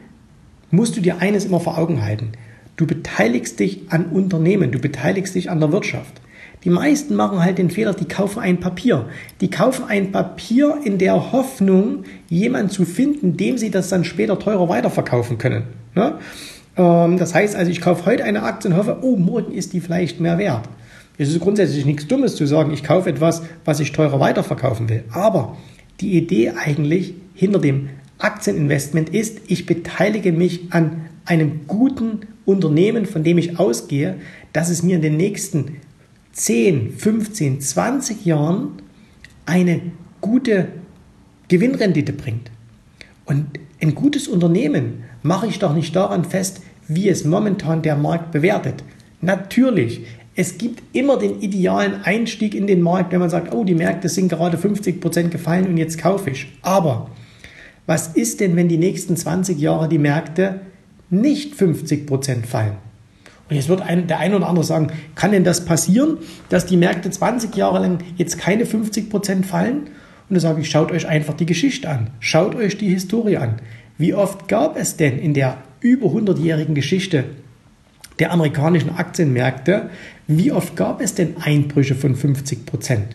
musst 0.71 0.97
du 0.97 1.01
dir 1.01 1.21
eines 1.21 1.45
immer 1.45 1.61
vor 1.61 1.79
Augen 1.79 2.03
halten. 2.03 2.33
Du 2.77 2.87
beteiligst 2.87 3.61
dich 3.61 3.83
an 3.91 4.07
Unternehmen, 4.07 4.73
du 4.73 4.81
beteiligst 4.81 5.35
dich 5.35 5.51
an 5.51 5.61
der 5.61 5.73
Wirtschaft. 5.73 6.21
Die 6.65 6.71
meisten 6.71 7.15
machen 7.15 7.43
halt 7.43 7.59
den 7.59 7.71
Fehler, 7.71 7.93
die 7.93 8.07
kaufen 8.07 8.41
ein 8.41 8.59
Papier. 8.59 9.07
Die 9.41 9.51
kaufen 9.51 9.85
ein 9.87 10.13
Papier 10.13 10.79
in 10.83 10.99
der 10.99 11.33
Hoffnung, 11.33 12.05
jemanden 12.29 12.71
zu 12.71 12.85
finden, 12.85 13.37
dem 13.37 13.59
sie 13.59 13.71
das 13.71 13.91
dann 13.91 14.05
später 14.05 14.39
teurer 14.39 14.69
weiterverkaufen 14.69 15.39
können. 15.39 15.65
Ne? 15.95 16.19
Ähm, 16.77 17.19
das 17.19 17.35
heißt 17.35 17.57
also, 17.57 17.71
ich 17.71 17.81
kaufe 17.81 18.07
heute 18.07 18.25
eine 18.25 18.43
Aktie 18.43 18.71
und 18.71 18.77
hoffe, 18.77 18.99
oh, 19.03 19.17
morgen 19.17 19.53
ist 19.53 19.73
die 19.73 19.81
vielleicht 19.81 20.21
mehr 20.21 20.39
wert. 20.39 20.69
Es 21.17 21.29
ist 21.29 21.41
grundsätzlich 21.41 21.87
nichts 21.87 22.09
Dummes 22.09 22.35
zu 22.35 22.47
sagen, 22.47 22.73
ich 22.73 22.83
kaufe 22.83 23.09
etwas, 23.09 23.43
was 23.65 23.81
ich 23.81 23.93
teurer 23.93 24.19
weiterverkaufen 24.19 24.89
will. 24.89 25.05
Aber 25.13 25.57
die 26.01 26.17
Idee 26.17 26.51
eigentlich 26.51 27.15
hinter 27.35 27.61
dem 27.61 27.91
Aktieninvestment 28.19 29.11
ist, 29.11 29.41
ich 29.47 29.67
beteilige 29.67 30.33
mich 30.33 30.73
an 30.73 31.03
einem 31.25 31.67
guten 31.67 32.21
Unternehmen, 32.45 33.07
von 33.07 33.23
dem 33.23 33.39
ich 33.39 33.59
ausgehe, 33.59 34.17
dass 34.53 34.71
es 34.71 34.83
mir 34.83 34.97
in 34.97 35.03
den 35.03 35.17
nächsten 35.17 35.77
10, 36.33 36.93
15, 36.99 37.61
20 37.61 38.25
Jahren 38.25 38.83
eine 39.47 39.81
gute 40.21 40.69
Gewinnrendite 41.49 42.13
bringt. 42.13 42.51
Und 43.25 43.47
ein 43.85 43.95
gutes 43.95 44.29
Unternehmen 44.29 45.05
mache 45.23 45.47
ich 45.47 45.59
doch 45.59 45.75
nicht 45.75 45.95
daran 45.95 46.25
fest, 46.25 46.63
wie 46.89 47.09
es 47.09 47.25
momentan 47.25 47.83
der 47.83 47.97
Markt 47.97 48.33
bewertet. 48.33 48.83
Natürlich, 49.21 50.07
es 50.35 50.59
gibt 50.59 50.83
immer 50.97 51.19
den 51.19 51.41
idealen 51.41 52.03
Einstieg 52.03 52.55
in 52.55 52.67
den 52.67 52.81
Markt, 52.81 53.13
wenn 53.13 53.21
man 53.21 53.31
sagt, 53.31 53.55
oh, 53.55 53.63
die 53.63 53.75
Märkte 53.75 54.09
sind 54.09 54.31
gerade 54.31 54.57
50% 54.57 55.29
gefallen 55.29 55.67
und 55.67 55.77
jetzt 55.77 55.99
kaufe 55.99 56.31
ich. 56.31 56.47
Aber 56.63 57.11
was 57.87 58.09
ist 58.09 58.41
denn, 58.41 58.57
wenn 58.57 58.69
die 58.69 58.79
nächsten 58.79 59.17
20 59.17 59.61
Jahre 59.61 59.89
die 59.89 59.99
Märkte 59.99 60.61
nicht 61.11 61.55
50% 61.55 62.47
fallen? 62.47 62.77
Und 63.51 63.57
jetzt 63.57 63.69
wird 63.69 63.83
ein, 63.83 64.07
der 64.07 64.19
eine 64.19 64.37
oder 64.37 64.49
andere 64.49 64.65
sagen, 64.65 64.89
kann 65.15 65.33
denn 65.33 65.45
das 65.45 65.67
passieren, 65.67 66.17
dass 66.49 66.65
die 66.65 66.79
Märkte 66.79 67.11
20 67.11 67.55
Jahre 67.55 67.81
lang 67.81 67.99
jetzt 68.17 68.39
keine 68.39 68.65
50% 68.65 69.45
fallen? 69.45 69.89
Und 70.35 70.43
da 70.43 70.49
sage 70.49 70.63
ich, 70.63 70.69
schaut 70.69 70.91
euch 70.91 71.07
einfach 71.07 71.35
die 71.35 71.47
Geschichte 71.47 71.89
an. 71.89 72.11
Schaut 72.19 72.57
euch 72.57 72.77
die 72.77 72.89
Historie 72.89 73.37
an. 73.37 73.61
Wie 73.99 74.15
oft 74.15 74.49
gab 74.49 74.77
es 74.77 74.97
denn 74.97 75.17
in 75.17 75.33
der 75.33 75.59
über 75.79 76.09
100-jährigen 76.09 76.75
Geschichte 76.75 77.23
der 78.19 78.33
amerikanischen 78.33 78.91
Aktienmärkte, 78.97 79.91
wie 80.27 80.51
oft 80.51 80.75
gab 80.75 81.01
es 81.01 81.15
denn 81.15 81.37
Einbrüche 81.41 81.95
von 81.95 82.17
50 82.17 82.67
Prozent? 82.67 83.15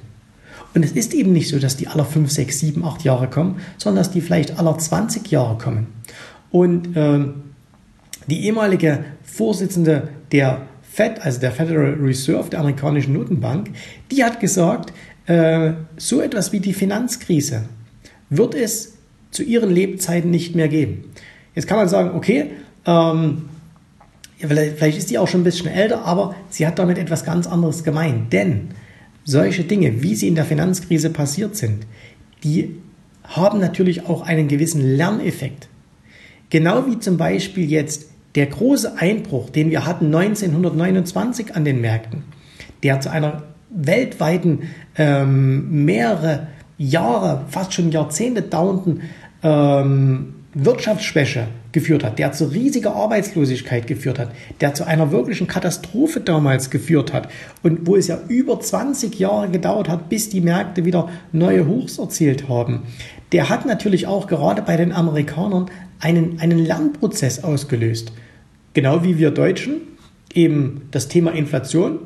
Und 0.73 0.85
es 0.85 0.93
ist 0.93 1.13
eben 1.13 1.33
nicht 1.33 1.49
so, 1.49 1.59
dass 1.59 1.75
die 1.75 1.89
aller 1.89 2.05
5, 2.05 2.31
6, 2.31 2.57
7, 2.57 2.85
8 2.85 3.03
Jahre 3.03 3.27
kommen, 3.27 3.59
sondern 3.77 4.01
dass 4.01 4.11
die 4.11 4.21
vielleicht 4.21 4.57
aller 4.57 4.77
20 4.77 5.29
Jahre 5.29 5.57
kommen. 5.57 5.87
Und 6.51 6.95
äh, 6.95 7.25
die 8.27 8.45
ehemalige 8.45 9.03
Vorsitzende 9.23 10.07
der 10.31 10.61
Fed, 10.89 11.21
also 11.21 11.41
der 11.41 11.51
Federal 11.51 11.95
Reserve, 11.95 12.49
der 12.49 12.61
amerikanischen 12.61 13.11
Notenbank, 13.11 13.71
die 14.09 14.23
hat 14.23 14.39
gesagt, 14.39 14.93
äh, 15.29 15.73
so 15.97 16.21
etwas 16.21 16.51
wie 16.51 16.59
die 16.59 16.73
Finanzkrise 16.73 17.65
wird 18.31 18.55
es 18.55 18.95
zu 19.29 19.43
ihren 19.43 19.69
Lebzeiten 19.69 20.31
nicht 20.31 20.55
mehr 20.55 20.67
geben. 20.67 21.11
Jetzt 21.53 21.67
kann 21.67 21.77
man 21.77 21.87
sagen, 21.87 22.15
okay, 22.15 22.51
ähm, 22.85 23.43
ja, 24.39 24.47
vielleicht 24.47 24.97
ist 24.97 25.11
die 25.11 25.19
auch 25.19 25.27
schon 25.27 25.41
ein 25.41 25.43
bisschen 25.43 25.67
älter, 25.67 26.03
aber 26.03 26.35
sie 26.49 26.65
hat 26.65 26.79
damit 26.79 26.97
etwas 26.97 27.25
ganz 27.25 27.45
anderes 27.45 27.83
gemeint. 27.83 28.33
Denn 28.33 28.69
solche 29.23 29.63
Dinge, 29.63 30.01
wie 30.01 30.15
sie 30.15 30.27
in 30.27 30.35
der 30.35 30.45
Finanzkrise 30.45 31.11
passiert 31.11 31.55
sind, 31.55 31.85
die 32.43 32.77
haben 33.23 33.59
natürlich 33.59 34.07
auch 34.07 34.23
einen 34.23 34.47
gewissen 34.47 34.81
Lerneffekt. 34.81 35.67
Genau 36.49 36.87
wie 36.87 36.97
zum 36.97 37.17
Beispiel 37.17 37.69
jetzt 37.69 38.09
der 38.33 38.47
große 38.47 38.97
Einbruch, 38.97 39.51
den 39.51 39.69
wir 39.69 39.85
hatten 39.85 40.05
1929 40.05 41.55
an 41.55 41.65
den 41.65 41.81
Märkten, 41.81 42.23
der 42.81 42.99
zu 43.01 43.11
einer 43.11 43.43
weltweiten 43.69 44.63
ähm, 44.97 45.85
mehrere 45.85 46.47
Jahre, 46.77 47.45
fast 47.49 47.73
schon 47.73 47.91
Jahrzehnte 47.91 48.41
dauernden 48.41 49.01
ähm, 49.43 50.33
Wirtschaftsschwäche 50.53 51.47
geführt 51.71 52.03
hat, 52.03 52.17
der 52.17 52.31
zu 52.31 52.45
riesiger 52.45 52.95
Arbeitslosigkeit 52.95 53.85
geführt 53.85 54.17
hat, 54.17 54.31
der 54.61 54.73
zu 54.73 54.85
einer 54.85 55.11
wirklichen 55.11 55.45
Katastrophe 55.45 56.21
damals 56.21 56.71
geführt 56.71 57.13
hat 57.13 57.29
und 57.61 57.85
wo 57.85 57.95
es 57.95 58.07
ja 58.07 58.19
über 58.27 58.59
20 58.59 59.19
Jahre 59.19 59.49
gedauert 59.49 59.87
hat, 59.89 60.09
bis 60.09 60.29
die 60.29 60.41
Märkte 60.41 60.85
wieder 60.85 61.09
neue 61.31 61.67
Hochs 61.67 61.99
erzielt 61.99 62.49
haben, 62.49 62.83
der 63.31 63.49
hat 63.49 63.67
natürlich 63.67 64.07
auch 64.07 64.25
gerade 64.25 64.63
bei 64.63 64.75
den 64.75 64.91
Amerikanern 64.91 65.69
einen, 65.99 66.39
einen 66.39 66.57
Lernprozess 66.57 67.43
ausgelöst. 67.43 68.11
Genau 68.73 69.03
wie 69.03 69.19
wir 69.19 69.29
Deutschen 69.29 69.81
eben 70.33 70.81
das 70.89 71.07
Thema 71.07 71.31
Inflation 71.31 71.99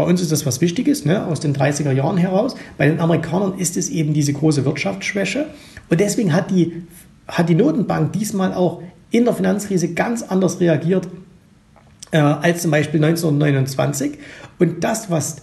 bei 0.00 0.06
uns 0.06 0.22
ist 0.22 0.32
das 0.32 0.46
was 0.46 0.62
Wichtiges, 0.62 1.04
ne, 1.04 1.26
aus 1.26 1.40
den 1.40 1.54
30er 1.54 1.92
Jahren 1.92 2.16
heraus. 2.16 2.54
Bei 2.78 2.88
den 2.88 3.00
Amerikanern 3.00 3.58
ist 3.58 3.76
es 3.76 3.90
eben 3.90 4.14
diese 4.14 4.32
große 4.32 4.64
Wirtschaftsschwäche. 4.64 5.48
Und 5.90 6.00
deswegen 6.00 6.32
hat 6.32 6.50
die, 6.50 6.84
hat 7.28 7.50
die 7.50 7.54
Notenbank 7.54 8.14
diesmal 8.14 8.54
auch 8.54 8.82
in 9.10 9.26
der 9.26 9.34
Finanzkrise 9.34 9.92
ganz 9.92 10.22
anders 10.22 10.58
reagiert 10.58 11.06
äh, 12.12 12.16
als 12.16 12.62
zum 12.62 12.70
Beispiel 12.70 13.04
1929. 13.04 14.12
Und 14.58 14.82
das, 14.82 15.10
was 15.10 15.42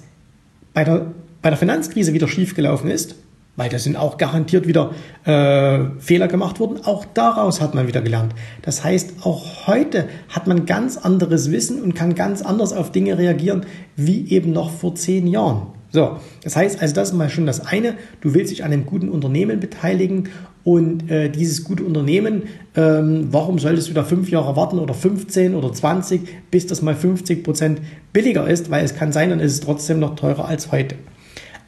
bei 0.74 0.84
der, 0.84 1.14
bei 1.44 1.50
der 1.52 1.60
Finanzkrise 1.60 2.14
wieder 2.14 2.28
schiefgelaufen 2.28 2.90
ist, 2.90 3.14
weil 3.58 3.70
da 3.70 3.80
sind 3.80 3.98
auch 3.98 4.18
garantiert 4.18 4.68
wieder 4.68 4.92
äh, 5.26 5.80
Fehler 6.00 6.30
gemacht 6.30 6.62
worden. 6.62 6.86
Auch 6.86 7.04
daraus 7.14 7.60
hat 7.60 7.76
man 7.76 7.88
wieder 7.88 8.02
gelernt. 8.02 8.34
Das 8.62 8.86
heißt, 8.86 9.26
auch 9.26 9.68
heute 9.68 10.08
hat 10.30 10.48
man 10.48 10.66
ganz 10.66 10.96
anderes 10.96 11.52
Wissen 11.52 11.82
und 11.82 11.96
kann 11.96 12.16
ganz 12.16 12.42
anders 12.42 12.72
auf 12.72 12.92
Dinge 12.92 13.18
reagieren, 13.18 13.66
wie 13.98 14.30
eben 14.30 14.54
noch 14.54 14.72
vor 14.72 14.96
zehn 14.96 15.28
Jahren. 15.28 15.74
So, 15.90 16.18
das 16.44 16.56
heißt 16.56 16.82
also, 16.82 16.94
das 16.94 17.10
ist 17.10 17.16
mal 17.16 17.30
schon 17.30 17.46
das 17.46 17.66
eine. 17.66 17.96
Du 18.22 18.34
willst 18.34 18.52
dich 18.52 18.64
an 18.64 18.72
einem 18.72 18.86
guten 18.86 19.10
Unternehmen 19.10 19.60
beteiligen 19.60 20.30
und 20.64 21.10
äh, 21.10 21.30
dieses 21.30 21.64
gute 21.64 21.84
Unternehmen, 21.84 22.44
ähm, 22.76 23.30
warum 23.32 23.58
solltest 23.58 23.90
du 23.90 23.94
da 23.94 24.04
fünf 24.04 24.30
Jahre 24.30 24.58
warten 24.58 24.80
oder 24.80 24.94
15 24.94 25.56
oder 25.56 25.72
20, 25.72 26.52
bis 26.52 26.68
das 26.68 26.82
mal 26.82 26.94
50 26.94 27.44
Prozent 27.44 27.82
billiger 28.12 28.48
ist, 28.48 28.70
weil 28.70 28.84
es 28.84 28.96
kann 28.96 29.14
sein, 29.14 29.30
dann 29.30 29.40
ist 29.40 29.54
es 29.54 29.60
trotzdem 29.62 30.00
noch 30.00 30.16
teurer 30.16 30.46
als 30.46 30.74
heute. 30.74 30.96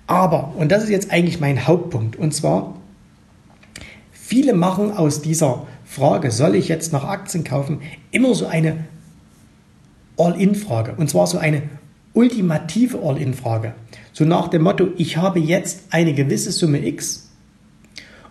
Aber, 0.10 0.56
und 0.58 0.72
das 0.72 0.84
ist 0.84 0.90
jetzt 0.90 1.12
eigentlich 1.12 1.40
mein 1.40 1.68
Hauptpunkt, 1.68 2.16
und 2.16 2.34
zwar, 2.34 2.76
viele 4.12 4.56
machen 4.56 4.92
aus 4.92 5.22
dieser 5.22 5.68
Frage, 5.86 6.32
soll 6.32 6.56
ich 6.56 6.68
jetzt 6.68 6.92
nach 6.92 7.04
Aktien 7.04 7.44
kaufen, 7.44 7.82
immer 8.10 8.34
so 8.34 8.48
eine 8.48 8.86
All-In-Frage. 10.18 10.96
Und 10.98 11.12
zwar 11.12 11.28
so 11.28 11.38
eine 11.38 11.62
ultimative 12.14 13.00
All-In-Frage. 13.04 13.76
So 14.12 14.26
nach 14.26 14.48
dem 14.48 14.64
Motto, 14.64 14.88
ich 14.98 15.18
habe 15.18 15.40
jetzt 15.40 15.84
eine 15.92 16.16
gewisse 16.16 16.52
Summe 16.52 16.84
X 16.88 17.30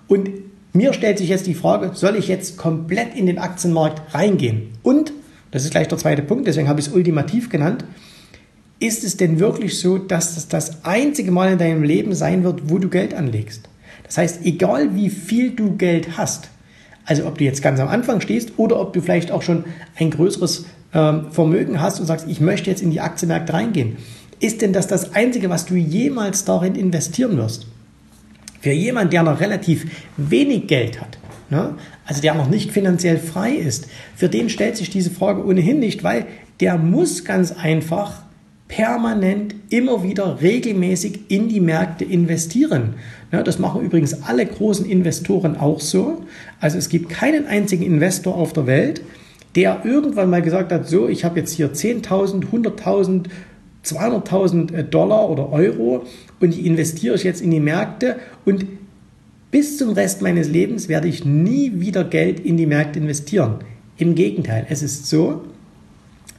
und 0.09 0.31
mir 0.73 0.93
stellt 0.93 1.19
sich 1.19 1.29
jetzt 1.29 1.47
die 1.47 1.55
Frage, 1.55 1.93
soll 1.95 2.17
ich 2.17 2.27
jetzt 2.27 2.57
komplett 2.57 3.15
in 3.15 3.27
den 3.27 3.39
Aktienmarkt 3.39 4.15
reingehen? 4.15 4.73
Und, 4.83 5.13
das 5.53 5.63
ist 5.63 5.71
gleich 5.71 5.87
der 5.87 5.99
zweite 5.99 6.23
Punkt, 6.23 6.49
deswegen 6.49 6.67
habe 6.67 6.81
ich 6.81 6.89
es 6.89 6.93
ultimativ 6.93 7.51
genannt, 7.51 7.85
ist 8.81 9.05
es 9.05 9.17
denn 9.17 9.41
wirklich 9.41 9.79
so, 9.81 9.99
dass 9.99 10.35
das 10.35 10.49
das 10.49 10.85
einzige 10.85 11.31
Mal 11.31 11.53
in 11.53 11.59
deinem 11.59 11.83
Leben 11.83 12.15
sein 12.15 12.45
wird, 12.45 12.71
wo 12.71 12.79
du 12.79 12.89
Geld 12.89 13.15
anlegst? 13.15 13.69
Das 14.05 14.19
heißt, 14.19 14.45
egal 14.45 14.95
wie 14.95 15.11
viel 15.11 15.51
du 15.51 15.77
Geld 15.77 16.17
hast, 16.17 16.49
also 17.05 17.27
ob 17.27 17.39
du 17.39 17.45
jetzt 17.45 17.63
ganz 17.63 17.81
am 17.81 17.89
Anfang 17.89 18.21
stehst 18.21 18.53
oder 18.59 18.79
ob 18.81 18.93
du 18.93 19.01
vielleicht 19.01 19.31
auch 19.31 19.43
schon 19.43 19.65
ein 19.97 20.11
größeres 20.11 20.67
ähm, 20.95 21.27
Vermögen 21.31 21.81
hast 21.81 22.01
und 22.01 22.07
sagst, 22.07 22.27
ich 22.29 22.41
möchte 22.41 22.71
jetzt 22.71 22.83
in 22.83 22.91
die 22.91 23.01
Aktienmärkte 23.01 23.53
reingehen, 23.53 23.97
ist 24.41 24.63
denn 24.63 24.73
das 24.73 24.87
das 24.87 25.15
Einzige, 25.15 25.51
was 25.51 25.67
du 25.67 25.75
jemals 25.75 26.45
darin 26.45 26.75
investieren 26.75 27.37
wirst? 27.37 27.67
Für 28.61 28.73
jemanden, 28.73 29.11
der 29.11 29.23
noch 29.23 29.41
relativ 29.41 29.87
wenig 30.17 30.67
Geld 30.67 31.01
hat, 31.01 31.19
ne? 31.51 31.75
also 32.07 32.23
der 32.23 32.35
noch 32.35 32.49
nicht 32.49 32.73
finanziell 32.73 33.19
frei 33.19 33.53
ist, 33.53 33.89
für 34.15 34.29
den 34.29 34.49
stellt 34.49 34.77
sich 34.77 34.91
diese 34.91 35.11
Frage 35.11 35.45
ohnehin 35.45 35.81
nicht, 35.81 36.05
weil 36.05 36.27
der 36.61 36.77
muss 36.77 37.25
ganz 37.25 37.53
einfach 37.53 38.23
permanent 38.69 39.55
immer 39.71 40.03
wieder 40.03 40.41
regelmäßig 40.41 41.21
in 41.29 41.49
die 41.49 41.61
Märkte 41.61 42.05
investieren. 42.05 42.95
Ja, 43.33 43.43
das 43.43 43.59
machen 43.59 43.83
übrigens 43.83 44.23
alle 44.23 44.45
großen 44.45 44.87
Investoren 44.87 45.57
auch 45.57 45.81
so. 45.81 46.23
Also 46.61 46.79
es 46.79 46.91
gibt 46.91 47.09
keinen 47.09 47.47
einzigen 47.47 47.83
Investor 47.83 48.35
auf 48.35 48.53
der 48.53 48.67
Welt, 48.67 49.03
der 49.55 49.83
irgendwann 49.85 50.31
mal 50.31 50.43
gesagt 50.43 50.71
hat, 50.71 50.87
so, 50.87 51.09
ich 51.09 51.25
habe 51.25 51.41
jetzt 51.41 51.53
hier 51.53 51.73
10.000, 51.73 52.45
100.000, 52.53 53.25
200.000 53.85 54.83
Dollar 54.83 55.31
oder 55.31 55.51
Euro 55.51 56.05
und 56.41 56.55
die 56.55 56.67
investiere 56.67 57.15
ich 57.15 57.25
jetzt 57.25 57.41
in 57.41 57.51
die 57.51 57.61
Märkte 57.61 58.17
und 58.45 58.67
bis 59.51 59.79
zum 59.79 59.93
Rest 59.93 60.21
meines 60.21 60.49
Lebens 60.49 60.89
werde 60.89 61.09
ich 61.09 61.25
nie 61.25 61.81
wieder 61.81 62.05
Geld 62.05 62.41
in 62.41 62.59
die 62.59 62.67
Märkte 62.67 62.99
investieren. 62.99 63.57
Im 63.97 64.15
Gegenteil, 64.15 64.67
es 64.69 64.83
ist 64.83 65.07
so, 65.07 65.43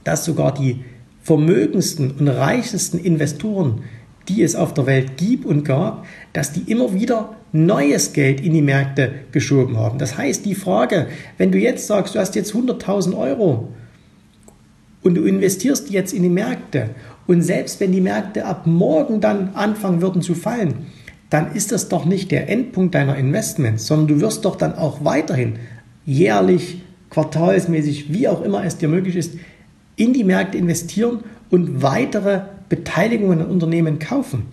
dass 0.03 0.25
sogar 0.25 0.53
die 0.53 0.81
vermögendsten 1.21 2.11
und 2.11 2.27
reichsten 2.27 2.97
Investoren, 2.99 3.83
die 4.27 4.43
es 4.43 4.55
auf 4.55 4.73
der 4.73 4.85
Welt 4.85 5.17
gibt 5.17 5.45
und 5.45 5.65
gab, 5.65 6.05
dass 6.33 6.53
die 6.53 6.71
immer 6.71 6.93
wieder 6.93 7.35
neues 7.51 8.13
Geld 8.13 8.41
in 8.41 8.53
die 8.53 8.61
Märkte 8.61 9.11
geschoben 9.31 9.77
haben. 9.77 9.97
Das 9.97 10.17
heißt, 10.17 10.45
die 10.45 10.55
Frage, 10.55 11.07
wenn 11.37 11.51
du 11.51 11.57
jetzt 11.57 11.87
sagst, 11.87 12.15
du 12.15 12.19
hast 12.19 12.35
jetzt 12.35 12.53
100.000 12.53 13.17
Euro 13.17 13.69
und 15.01 15.15
du 15.15 15.23
investierst 15.23 15.89
jetzt 15.89 16.13
in 16.13 16.23
die 16.23 16.29
Märkte 16.29 16.91
und 17.25 17.41
selbst 17.41 17.79
wenn 17.79 17.91
die 17.91 18.01
Märkte 18.01 18.45
ab 18.45 18.67
morgen 18.67 19.19
dann 19.19 19.55
anfangen 19.55 20.01
würden 20.01 20.21
zu 20.21 20.35
fallen, 20.35 20.87
dann 21.29 21.53
ist 21.53 21.71
das 21.71 21.89
doch 21.89 22.05
nicht 22.05 22.31
der 22.31 22.49
Endpunkt 22.49 22.95
deiner 22.95 23.15
Investments, 23.15 23.85
sondern 23.85 24.07
du 24.07 24.21
wirst 24.21 24.45
doch 24.45 24.55
dann 24.55 24.73
auch 24.73 25.03
weiterhin 25.05 25.57
jährlich, 26.05 26.81
quartalsmäßig, 27.11 28.11
wie 28.11 28.27
auch 28.27 28.41
immer 28.41 28.63
es 28.63 28.77
dir 28.77 28.89
möglich 28.89 29.15
ist, 29.15 29.33
in 29.99 30.13
die 30.13 30.23
Märkte 30.23 30.57
investieren 30.57 31.19
und 31.49 31.81
weitere 31.81 32.41
Beteiligungen 32.69 33.41
an 33.41 33.47
Unternehmen 33.47 33.99
kaufen. 33.99 34.43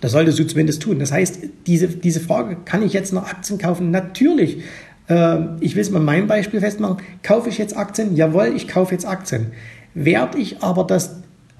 Das 0.00 0.12
solltest 0.12 0.38
du 0.38 0.46
zumindest 0.46 0.82
tun. 0.82 0.98
Das 0.98 1.12
heißt, 1.12 1.40
diese, 1.66 1.88
diese 1.88 2.20
Frage, 2.20 2.56
kann 2.64 2.82
ich 2.82 2.92
jetzt 2.92 3.12
noch 3.12 3.28
Aktien 3.28 3.58
kaufen? 3.58 3.90
Natürlich. 3.90 4.62
Äh, 5.08 5.38
ich 5.60 5.74
will 5.74 5.82
es 5.82 5.90
mal 5.90 6.00
meinem 6.00 6.26
Beispiel 6.26 6.60
festmachen. 6.60 6.98
Kaufe 7.22 7.48
ich 7.48 7.58
jetzt 7.58 7.76
Aktien? 7.76 8.16
Jawohl, 8.16 8.52
ich 8.54 8.68
kaufe 8.68 8.92
jetzt 8.92 9.06
Aktien. 9.06 9.48
Werde 9.94 10.38
ich 10.38 10.62
aber 10.62 10.84
das 10.84 11.16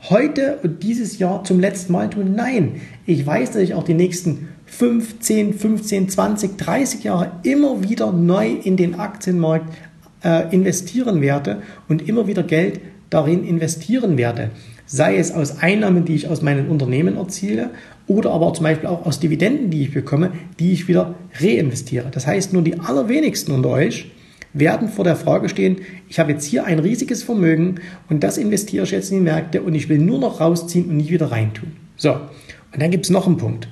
heute 0.09 0.59
und 0.63 0.83
dieses 0.83 1.19
Jahr 1.19 1.45
zum 1.45 1.61
letzten 1.61 1.93
Mal 1.93 2.11
tun? 2.11 2.35
Nein. 2.35 2.81
Ich 3.07 3.27
weiß, 3.27 3.53
dass 3.53 3.63
ich 3.63 3.75
auch 3.75 3.85
die 3.85 3.95
nächsten 3.95 4.49
5, 4.67 5.21
10, 5.21 5.55
15, 5.55 6.09
20, 6.09 6.57
30 6.59 7.05
Jahre 7.05 7.33
immer 7.43 7.83
wieder 7.83 8.13
neu 8.13 8.51
in 8.51 8.77
den 8.77 8.97
Aktienmarkt 8.97 9.73
äh, 10.22 10.52
investieren 10.55 11.20
werde 11.20 11.62
und 11.88 12.09
immer 12.09 12.26
wieder 12.26 12.42
Geld 12.42 12.81
darin 13.11 13.44
investieren 13.44 14.18
werde. 14.18 14.50
Sei 14.87 15.16
es 15.16 15.33
aus 15.33 15.59
Einnahmen, 15.59 16.05
die 16.05 16.14
ich 16.14 16.29
aus 16.29 16.42
meinen 16.42 16.68
Unternehmen 16.68 17.16
erziele 17.16 17.70
oder 18.07 18.31
aber 18.31 18.52
zum 18.55 18.64
Beispiel 18.64 18.88
auch 18.88 19.05
aus 19.05 19.18
Dividenden, 19.18 19.70
die 19.70 19.83
ich 19.83 19.92
bekomme, 19.92 20.33
die 20.59 20.72
ich 20.72 20.87
wieder 20.88 21.14
reinvestiere. 21.40 22.09
Das 22.11 22.26
heißt, 22.26 22.52
nur 22.52 22.62
die 22.62 22.79
allerwenigsten 22.79 23.52
unter 23.52 23.70
euch 23.70 24.11
werden 24.52 24.88
vor 24.88 25.05
der 25.05 25.16
Frage 25.16 25.48
stehen, 25.48 25.79
ich 26.09 26.18
habe 26.18 26.33
jetzt 26.33 26.44
hier 26.44 26.64
ein 26.64 26.79
riesiges 26.79 27.22
Vermögen 27.22 27.76
und 28.09 28.22
das 28.22 28.38
investiere 28.38 28.85
ich 28.85 28.90
jetzt 28.90 29.11
in 29.11 29.18
die 29.18 29.24
Märkte 29.24 29.62
und 29.62 29.74
ich 29.74 29.88
will 29.88 29.98
nur 29.98 30.18
noch 30.18 30.40
rausziehen 30.40 30.88
und 30.88 30.96
nicht 30.96 31.11
wieder 31.11 31.31
reintun. 31.31 31.72
So, 31.96 32.12
und 32.12 32.83
dann 32.83 32.90
gibt 32.90 33.05
es 33.05 33.11
noch 33.11 33.26
einen 33.26 33.37
Punkt. 33.37 33.68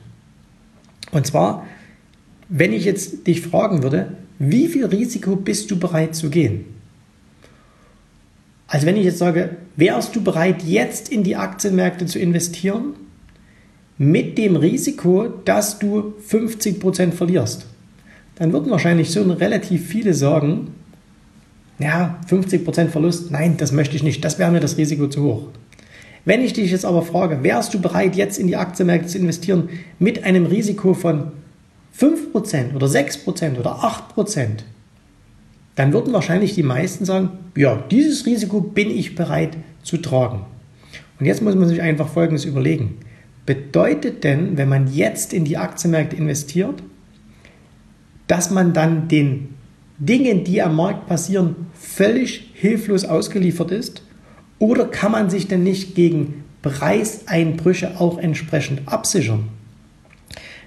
Und 1.12 1.26
zwar, 1.26 1.66
wenn 2.48 2.72
ich 2.72 2.85
jetzt 2.85 3.26
dich 3.26 3.40
fragen 3.40 3.83
würde, 3.83 4.16
wie 4.38 4.68
viel 4.68 4.87
Risiko 4.87 5.37
bist 5.37 5.70
du 5.70 5.78
bereit 5.78 6.14
zu 6.14 6.30
gehen? 6.30 6.64
Also 8.66 8.87
wenn 8.87 8.96
ich 8.96 9.04
jetzt 9.04 9.18
sage, 9.18 9.57
wärst 9.76 10.16
du 10.16 10.22
bereit, 10.22 10.62
jetzt 10.64 11.09
in 11.09 11.22
die 11.22 11.37
Aktienmärkte 11.37 12.07
zu 12.07 12.18
investieren, 12.18 12.94
mit 13.96 14.38
dem 14.38 14.57
Risiko, 14.57 15.28
dass 15.44 15.78
du 15.78 16.14
50% 16.28 17.12
verlierst, 17.12 17.66
dann 18.37 18.52
würden 18.52 18.70
wahrscheinlich 18.70 19.11
so 19.11 19.22
relativ 19.22 19.87
viele 19.87 20.14
sagen, 20.14 20.68
ja, 21.78 22.18
50% 22.28 22.88
Verlust, 22.88 23.30
nein, 23.30 23.57
das 23.57 23.72
möchte 23.72 23.96
ich 23.96 24.02
nicht, 24.02 24.24
das 24.24 24.38
wäre 24.38 24.50
mir 24.50 24.61
das 24.61 24.76
Risiko 24.76 25.07
zu 25.07 25.22
hoch. 25.22 25.48
Wenn 26.24 26.40
ich 26.40 26.54
dich 26.54 26.70
jetzt 26.70 26.85
aber 26.85 27.02
frage, 27.02 27.42
wärst 27.42 27.74
du 27.74 27.80
bereit, 27.80 28.16
jetzt 28.16 28.38
in 28.38 28.46
die 28.46 28.57
Aktienmärkte 28.57 29.09
zu 29.09 29.18
investieren 29.18 29.68
mit 29.98 30.24
einem 30.24 30.46
Risiko 30.46 30.94
von 30.94 31.33
5% 31.98 32.74
oder 32.74 32.87
6% 32.87 33.59
oder 33.59 33.85
8%, 34.16 34.48
dann 35.76 35.92
würden 35.92 36.12
wahrscheinlich 36.12 36.54
die 36.54 36.62
meisten 36.62 37.04
sagen, 37.04 37.30
ja, 37.57 37.76
dieses 37.90 38.26
Risiko 38.26 38.61
bin 38.61 38.90
ich 38.90 39.14
bereit 39.14 39.57
zu 39.83 39.98
tragen. 39.98 40.46
Und 41.18 41.26
jetzt 41.26 41.42
muss 41.42 41.54
man 41.54 41.68
sich 41.68 41.83
einfach 41.83 42.09
Folgendes 42.09 42.44
überlegen. 42.44 42.98
Bedeutet 43.46 44.24
denn, 44.24 44.57
wenn 44.57 44.68
man 44.68 44.92
jetzt 44.92 45.33
in 45.33 45.44
die 45.44 45.57
Aktienmärkte 45.57 46.16
investiert, 46.16 46.83
dass 48.26 48.50
man 48.50 48.72
dann 48.72 49.09
den 49.09 49.50
Dingen, 49.98 50.44
die 50.44 50.62
am 50.62 50.76
Markt 50.76 51.07
passieren, 51.07 51.54
völlig 51.74 52.50
hilflos 52.54 53.04
ausgeliefert 53.04 53.70
ist? 53.70 54.02
Oder 54.59 54.87
kann 54.87 55.12
man 55.12 55.30
sich 55.30 55.46
denn 55.46 55.62
nicht 55.62 55.94
gegen 55.94 56.44
Preiseinbrüche 56.62 58.00
auch 58.00 58.18
entsprechend 58.18 58.83
absichern? 58.87 59.48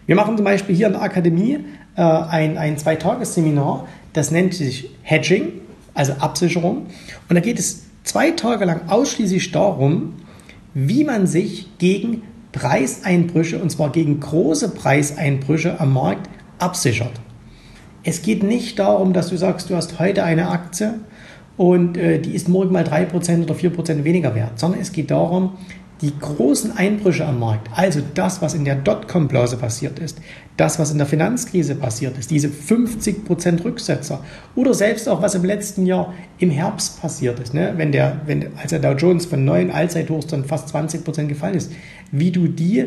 Wir 0.08 0.16
machen 0.16 0.38
zum 0.38 0.46
Beispiel 0.46 0.74
hier 0.74 0.88
in 0.88 0.94
der 0.94 1.02
Akademie 1.02 1.60
äh, 1.96 2.02
ein, 2.02 2.58
ein 2.58 2.78
Zweitagesseminar, 2.78 3.88
das 4.14 4.32
nennt 4.32 4.54
sich 4.54 4.90
Hedging, 5.04 5.50
also 5.94 6.14
Absicherung. 6.14 6.88
Und 7.28 7.36
da 7.36 7.42
geht 7.42 7.60
es 7.60 7.84
zwei 8.04 8.32
Tage 8.32 8.64
lang 8.64 8.88
ausschließlich 8.88 9.52
darum, 9.52 10.14
wie 10.74 11.04
man 11.04 11.28
sich 11.28 11.78
gegen 11.78 12.24
Preiseinbrüche, 12.54 13.60
und 13.60 13.70
zwar 13.70 13.92
gegen 13.92 14.22
große 14.22 14.70
Preiseinbrüche 14.70 15.80
am 15.80 15.94
Markt, 15.94 16.30
absichert. 16.58 17.20
Es 18.04 18.22
geht 18.22 18.44
nicht 18.44 18.80
darum, 18.80 19.12
dass 19.12 19.28
du 19.28 19.36
sagst, 19.36 19.70
du 19.70 19.76
hast 19.76 20.00
heute 20.00 20.24
eine 20.24 20.50
Aktie 20.50 21.02
und 21.58 21.98
äh, 21.98 22.20
die 22.20 22.34
ist 22.34 22.48
morgen 22.48 22.72
mal 22.72 22.86
3% 22.86 23.44
oder 23.44 23.56
4% 23.56 24.06
weniger 24.06 24.34
wert, 24.36 24.58
sondern 24.58 24.80
es 24.80 24.94
geht 24.94 25.12
darum, 25.12 25.58
die 26.02 26.14
großen 26.20 26.78
Einbrüche 26.78 27.26
am 27.26 27.40
Markt, 27.40 27.70
also 27.76 28.02
das, 28.14 28.42
was 28.42 28.54
in 28.54 28.66
der 28.66 28.76
Dotcom-Blase 28.76 29.58
passiert 29.58 29.98
ist, 30.00 30.20
das, 30.56 30.78
was 30.80 30.92
in 30.92 30.98
der 30.98 31.08
Finanzkrise 31.08 31.76
passiert 31.76 32.18
ist, 32.18 32.30
diese 32.30 32.50
50% 32.50 33.64
Rücksetzer 33.64 34.24
oder 34.56 34.74
selbst 34.74 35.10
auch, 35.10 35.22
was 35.22 35.36
im 35.36 35.44
letzten 35.44 35.86
Jahr 35.86 36.14
im 36.38 36.52
Herbst 36.52 37.02
passiert 37.02 37.40
ist, 37.40 37.54
ne? 37.54 37.74
wenn 37.78 37.92
der, 37.92 38.22
wenn, 38.26 38.50
als 38.58 38.70
der 38.70 38.80
Dow 38.80 38.94
Jones 38.94 39.26
von 39.26 39.44
neuen 39.44 39.72
Allzeithochs 39.72 40.28
dann 40.28 40.46
fast 40.46 40.74
20% 40.76 41.26
gefallen 41.28 41.56
ist, 41.56 41.72
wie 42.12 42.32
du 42.32 42.48
die 42.48 42.86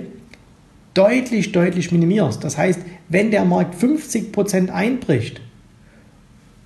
deutlich, 0.95 1.53
deutlich 1.53 1.93
minimierst. 1.93 2.43
Das 2.45 2.59
heißt, 2.59 2.81
wenn 3.09 3.31
der 3.31 3.45
Markt 3.45 3.81
50% 3.81 4.71
einbricht, 4.71 5.41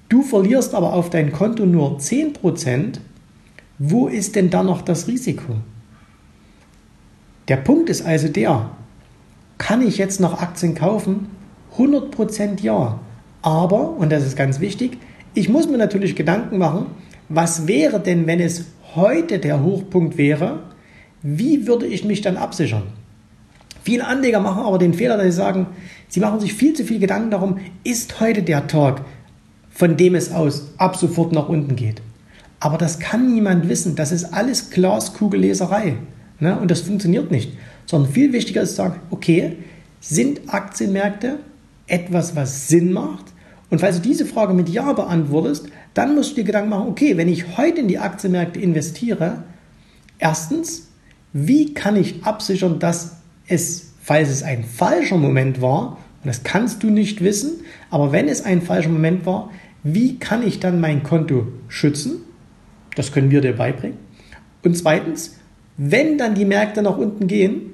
du 0.08 0.22
verlierst 0.22 0.74
aber 0.74 0.92
auf 0.92 1.10
dein 1.10 1.32
Konto 1.32 1.66
nur 1.66 1.98
10%, 1.98 2.98
wo 3.78 4.08
ist 4.08 4.36
denn 4.36 4.50
da 4.50 4.62
noch 4.62 4.82
das 4.82 5.08
Risiko? 5.08 5.56
Der 7.48 7.56
Punkt 7.56 7.90
ist 7.90 8.06
also 8.06 8.28
der, 8.28 8.70
kann 9.58 9.86
ich 9.86 9.98
jetzt 9.98 10.20
noch 10.20 10.40
Aktien 10.40 10.74
kaufen? 10.74 11.28
100% 11.76 12.62
ja. 12.62 12.98
Aber, 13.42 13.90
und 13.90 14.10
das 14.10 14.24
ist 14.24 14.36
ganz 14.36 14.60
wichtig, 14.60 14.98
ich 15.34 15.48
muss 15.48 15.68
mir 15.68 15.76
natürlich 15.76 16.16
Gedanken 16.16 16.58
machen, 16.58 16.86
was 17.28 17.66
wäre 17.66 18.00
denn, 18.00 18.26
wenn 18.26 18.40
es 18.40 18.64
heute 18.94 19.38
der 19.38 19.62
Hochpunkt 19.62 20.16
wäre? 20.16 20.60
Wie 21.22 21.66
würde 21.66 21.86
ich 21.86 22.04
mich 22.04 22.20
dann 22.20 22.36
absichern? 22.36 22.84
Viele 23.82 24.06
Anleger 24.06 24.40
machen 24.40 24.62
aber 24.62 24.78
den 24.78 24.94
Fehler, 24.94 25.16
dass 25.16 25.26
sie 25.26 25.32
sagen, 25.32 25.66
sie 26.08 26.20
machen 26.20 26.40
sich 26.40 26.54
viel 26.54 26.72
zu 26.72 26.84
viel 26.84 26.98
Gedanken 26.98 27.30
darum, 27.30 27.58
ist 27.82 28.20
heute 28.20 28.42
der 28.42 28.66
Tag, 28.66 29.02
von 29.70 29.96
dem 29.96 30.14
es 30.14 30.32
aus 30.32 30.72
ab 30.78 30.96
sofort 30.96 31.32
nach 31.32 31.48
unten 31.48 31.76
geht. 31.76 32.00
Aber 32.60 32.78
das 32.78 32.98
kann 32.98 33.34
niemand 33.34 33.68
wissen. 33.68 33.94
Das 33.94 34.10
ist 34.10 34.32
alles 34.32 34.70
Glaskugelleserei. 34.70 35.96
Ne? 36.44 36.58
Und 36.60 36.70
das 36.70 36.82
funktioniert 36.82 37.30
nicht. 37.30 37.56
Sondern 37.86 38.12
viel 38.12 38.34
wichtiger 38.34 38.60
ist 38.60 38.70
zu 38.70 38.76
sagen, 38.76 39.00
okay, 39.10 39.56
sind 40.00 40.52
Aktienmärkte 40.52 41.38
etwas, 41.86 42.36
was 42.36 42.68
Sinn 42.68 42.92
macht? 42.92 43.24
Und 43.70 43.80
falls 43.80 43.96
du 43.96 44.02
diese 44.02 44.26
Frage 44.26 44.52
mit 44.52 44.68
Ja 44.68 44.92
beantwortest, 44.92 45.68
dann 45.94 46.14
musst 46.14 46.32
du 46.32 46.34
dir 46.36 46.44
Gedanken 46.44 46.68
machen, 46.68 46.88
okay, 46.88 47.16
wenn 47.16 47.28
ich 47.28 47.56
heute 47.56 47.80
in 47.80 47.88
die 47.88 47.98
Aktienmärkte 47.98 48.60
investiere, 48.60 49.44
erstens, 50.18 50.88
wie 51.32 51.72
kann 51.72 51.96
ich 51.96 52.22
absichern, 52.24 52.78
dass 52.78 53.16
es, 53.46 53.94
falls 54.02 54.28
es 54.28 54.42
ein 54.42 54.64
falscher 54.64 55.16
Moment 55.16 55.62
war, 55.62 55.96
und 56.22 56.28
das 56.28 56.42
kannst 56.42 56.82
du 56.82 56.90
nicht 56.90 57.24
wissen, 57.24 57.52
aber 57.90 58.12
wenn 58.12 58.28
es 58.28 58.44
ein 58.44 58.60
falscher 58.60 58.90
Moment 58.90 59.24
war, 59.24 59.50
wie 59.82 60.18
kann 60.18 60.46
ich 60.46 60.60
dann 60.60 60.78
mein 60.78 61.02
Konto 61.02 61.48
schützen? 61.68 62.20
Das 62.96 63.12
können 63.12 63.30
wir 63.30 63.40
dir 63.40 63.56
beibringen. 63.56 63.96
Und 64.62 64.76
zweitens, 64.76 65.36
wenn 65.76 66.18
dann 66.18 66.34
die 66.34 66.44
Märkte 66.44 66.82
nach 66.82 66.96
unten 66.96 67.26
gehen, 67.26 67.72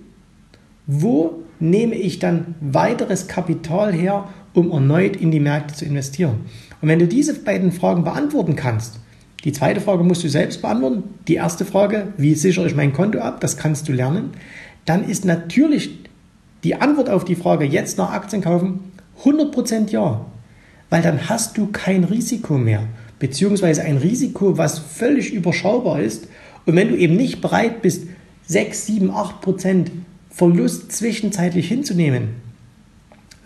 wo 0.87 1.43
nehme 1.59 1.95
ich 1.95 2.19
dann 2.19 2.55
weiteres 2.61 3.29
Kapital 3.29 3.93
her, 3.93 4.29
um 4.55 4.71
erneut 4.71 5.17
in 5.17 5.31
die 5.31 5.41
Märkte 5.41 5.75
zu 5.75 5.85
investieren? 5.85 6.41
Und 6.81 6.89
wenn 6.89 6.99
du 6.99 7.07
diese 7.07 7.35
beiden 7.35 7.73
Fragen 7.73 8.05
beantworten 8.05 8.57
kannst, 8.57 9.01
die 9.45 9.53
zweite 9.53 9.81
Frage 9.81 10.05
musst 10.05 10.23
du 10.23 10.29
selbst 10.29 10.61
beantworten. 10.61 11.03
Die 11.27 11.35
erste 11.35 11.65
Frage, 11.65 12.09
wie 12.19 12.35
sichere 12.35 12.67
ich 12.67 12.75
mein 12.75 12.93
Konto 12.93 13.21
ab? 13.21 13.41
Das 13.41 13.57
kannst 13.57 13.89
du 13.89 13.93
lernen. 13.93 14.31
Dann 14.85 15.09
ist 15.09 15.25
natürlich 15.25 15.99
die 16.63 16.75
Antwort 16.75 17.09
auf 17.09 17.25
die 17.25 17.37
Frage, 17.37 17.65
jetzt 17.65 17.97
nach 17.97 18.13
Aktien 18.13 18.43
kaufen, 18.43 18.93
100% 19.25 19.91
ja. 19.91 20.27
Weil 20.91 21.03
dann 21.03 21.29
hast 21.29 21.57
du 21.57 21.69
kein 21.69 22.05
Risiko 22.05 22.59
mehr. 22.59 22.83
Beziehungsweise 23.19 23.83
ein 23.83 23.97
Risiko, 23.97 24.59
was 24.59 24.79
völlig 24.79 25.33
überschaubar 25.33 26.01
ist. 26.01 26.29
Und 26.67 26.77
wenn 26.77 26.89
du 26.89 26.97
eben 26.97 27.17
nicht 27.17 27.41
bereit 27.41 27.83
bist, 27.83 28.07
6, 28.47 28.87
7, 28.87 29.11
8% 29.11 29.87
Verlust 30.31 30.93
zwischenzeitlich 30.93 31.69
hinzunehmen, 31.69 32.29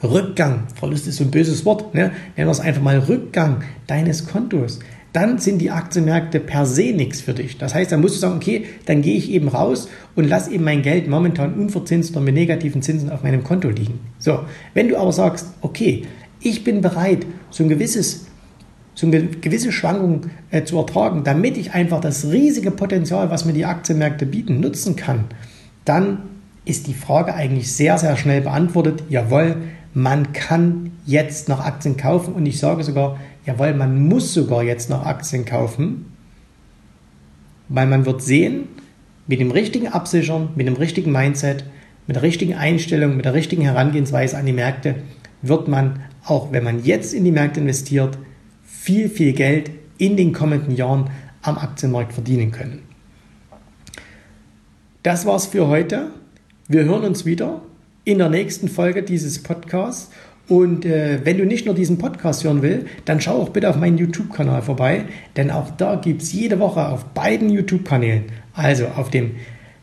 Rückgang, 0.03 0.65
Verlust 0.75 1.07
ist 1.07 1.17
so 1.17 1.25
ein 1.25 1.31
böses 1.31 1.65
Wort, 1.65 1.95
ne? 1.95 2.13
nennen 2.37 2.49
wir 2.49 2.51
es 2.51 2.61
einfach 2.61 2.83
mal 2.83 2.99
Rückgang 2.99 3.63
deines 3.87 4.27
Kontos, 4.27 4.81
dann 5.15 5.39
sind 5.39 5.59
die 5.59 5.71
Aktienmärkte 5.71 6.41
per 6.41 6.67
se 6.67 6.93
nichts 6.93 7.21
für 7.21 7.35
dich. 7.35 7.57
Das 7.57 7.73
heißt, 7.73 7.93
dann 7.93 8.01
musst 8.01 8.17
du 8.17 8.19
sagen, 8.19 8.35
okay, 8.35 8.67
dann 8.87 9.01
gehe 9.01 9.17
ich 9.17 9.31
eben 9.31 9.47
raus 9.47 9.89
und 10.17 10.29
lasse 10.29 10.53
eben 10.53 10.65
mein 10.65 10.83
Geld 10.83 11.09
momentan 11.09 11.55
unverzinst 11.55 12.11
oder 12.11 12.21
mit 12.21 12.35
negativen 12.35 12.83
Zinsen 12.83 13.11
auf 13.11 13.23
meinem 13.23 13.45
Konto 13.45 13.69
liegen. 13.69 14.01
So, 14.19 14.41
wenn 14.75 14.89
du 14.89 14.99
aber 14.99 15.13
sagst, 15.13 15.47
okay, 15.61 16.03
ich 16.41 16.65
bin 16.65 16.81
bereit, 16.81 17.25
so 17.51 17.63
ein 17.63 17.69
gewisses 17.69 18.27
so 18.95 19.07
eine 19.07 19.25
gewisse 19.27 19.73
Schwankung 19.73 20.31
äh, 20.51 20.65
zu 20.65 20.79
ertragen, 20.79 21.25
damit 21.25 21.57
ich 21.57 21.75
einfach 21.75 22.01
das 22.01 22.31
riesige 22.31 22.71
Potenzial, 22.71 23.31
was 23.31 23.45
mir 23.45 23.53
die 23.53 23.65
Aktienmärkte 23.65 24.27
bieten, 24.27 24.61
nutzen 24.61 24.97
kann, 24.97 25.25
dann 25.85 26.19
ist 26.65 26.87
die 26.87 26.95
Frage 26.95 27.35
eigentlich 27.35 27.73
sehr, 27.73 27.99
sehr 27.99 28.17
schnell 28.17 28.41
beantwortet. 28.41 29.03
Jawohl, 29.09 29.57
man 29.93 30.33
kann 30.33 30.93
jetzt 31.07 31.49
noch 31.49 31.61
Aktien 31.61 31.97
kaufen 31.97 32.35
und 32.35 32.47
ich 32.47 32.59
sage 32.59 32.85
sogar, 32.85 33.19
jawohl, 33.47 33.75
man 33.75 34.09
muss 34.09 34.33
sogar 34.33 34.63
jetzt 34.63 34.91
noch 34.91 35.05
Aktien 35.05 35.45
kaufen, 35.45 36.07
weil 37.69 37.87
man 37.87 38.07
wird 38.07 38.23
sehen, 38.23 38.69
mit 39.27 39.41
dem 39.41 39.51
richtigen 39.51 39.89
Absichern, 39.89 40.51
mit 40.55 40.67
dem 40.67 40.75
richtigen 40.75 41.11
Mindset, 41.11 41.65
mit 42.07 42.17
der 42.17 42.23
richtigen 42.23 42.55
Einstellung, 42.55 43.17
mit 43.17 43.25
der 43.25 43.35
richtigen 43.35 43.63
Herangehensweise 43.63 44.37
an 44.37 44.47
die 44.47 44.53
Märkte, 44.53 44.97
wird 45.43 45.69
man, 45.69 46.01
auch 46.25 46.53
wenn 46.53 46.65
man 46.65 46.85
jetzt 46.85 47.15
in 47.15 47.25
die 47.25 47.33
Märkte 47.33 47.61
investiert, 47.61 48.19
viel, 48.81 49.09
viel 49.09 49.33
Geld 49.33 49.71
in 49.99 50.17
den 50.17 50.33
kommenden 50.33 50.75
Jahren 50.75 51.11
am 51.43 51.59
Aktienmarkt 51.59 52.13
verdienen 52.13 52.51
können. 52.51 52.83
Das 55.03 55.27
war's 55.27 55.47
für 55.47 55.69
heute. 55.69 56.09
Wir 56.69 56.85
hören 56.85 57.05
uns 57.05 57.25
wieder 57.25 57.63
in 58.05 58.19
der 58.19 58.29
nächsten 58.29 58.69
Folge 58.69 59.03
dieses 59.03 59.43
Podcasts. 59.43 60.11
Und 60.49 60.85
äh, 60.85 61.21
wenn 61.25 61.39
du 61.39 61.47
nicht 61.47 61.65
nur 61.65 61.75
diesen 61.75 61.97
Podcast 61.97 62.45
hören 62.45 62.61
willst, 62.61 62.87
dann 63.07 63.21
schau 63.21 63.41
auch 63.41 63.49
bitte 63.49 63.71
auf 63.71 63.77
meinen 63.77 63.97
YouTube-Kanal 63.97 64.61
vorbei, 64.61 65.07
denn 65.37 65.51
auch 65.51 65.71
da 65.71 65.97
gibt 65.97 66.21
es 66.21 66.35
jede 66.35 66.59
Woche 66.59 66.87
auf 66.87 67.07
beiden 67.07 67.49
YouTube-Kanälen, 67.49 68.25
also 68.53 68.87
auf 68.89 69.09
dem 69.09 69.37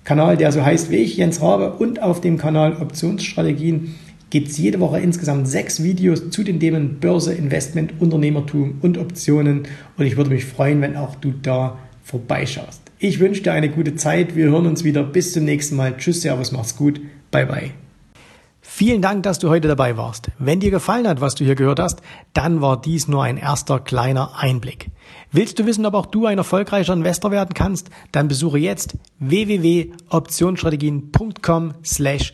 Kanal, 0.04 0.38
der 0.38 0.52
so 0.52 0.64
heißt 0.64 0.92
wie 0.92 0.98
ich, 0.98 1.18
Jens 1.18 1.42
Rabe, 1.42 1.74
und 1.74 2.02
auf 2.02 2.22
dem 2.22 2.38
Kanal 2.38 2.78
Optionsstrategien, 2.80 3.96
gibt 4.32 4.48
es 4.48 4.58
jede 4.58 4.80
Woche 4.80 5.00
insgesamt 5.00 5.48
sechs 5.48 5.84
Videos 5.84 6.32
zu 6.32 6.44
den 6.44 6.60
Themen 6.60 7.00
Börse, 7.00 7.34
Investment, 7.34 7.94
Unternehmertum 8.00 8.80
und 8.82 8.98
Optionen. 8.98 9.68
Und 9.98 10.06
ich 10.06 10.18
würde 10.18 10.32
mich 10.32 10.46
freuen, 10.46 10.82
wenn 10.82 10.98
auch 10.98 11.14
du 11.16 11.32
da 11.32 11.78
vorbeischaust. 12.04 12.82
Ich 12.98 13.20
wünsche 13.20 13.44
dir 13.44 13.54
eine 13.54 13.70
gute 13.70 13.94
Zeit. 13.96 14.36
Wir 14.36 14.46
hören 14.46 14.66
uns 14.66 14.84
wieder. 14.84 15.04
Bis 15.04 15.34
zum 15.34 15.46
nächsten 15.46 15.76
Mal. 15.76 15.96
Tschüss, 15.98 16.22
Servus, 16.22 16.52
mach's 16.52 16.76
gut. 16.76 17.00
Bye, 17.30 17.46
bye. 17.46 17.70
Vielen 18.62 19.02
Dank, 19.02 19.24
dass 19.24 19.40
du 19.40 19.50
heute 19.50 19.68
dabei 19.68 19.98
warst. 19.98 20.32
Wenn 20.40 20.62
dir 20.62 20.72
gefallen 20.72 21.06
hat, 21.08 21.20
was 21.20 21.36
du 21.36 21.44
hier 21.44 21.56
gehört 21.56 21.80
hast, 21.80 22.02
dann 22.34 22.62
war 22.62 22.80
dies 22.80 23.10
nur 23.10 23.24
ein 23.24 23.38
erster 23.38 23.80
kleiner 23.80 24.38
Einblick. 24.38 24.92
Willst 25.32 25.60
du 25.60 25.66
wissen, 25.66 25.86
ob 25.86 25.94
auch 25.94 26.06
du 26.06 26.26
ein 26.26 26.38
erfolgreicher 26.38 26.94
Investor 26.94 27.32
werden 27.32 27.54
kannst? 27.54 27.90
Dann 28.12 28.30
besuche 28.30 28.60
jetzt 28.60 28.96
www.optionsstrategien.com 29.20 31.74
slash 31.84 32.34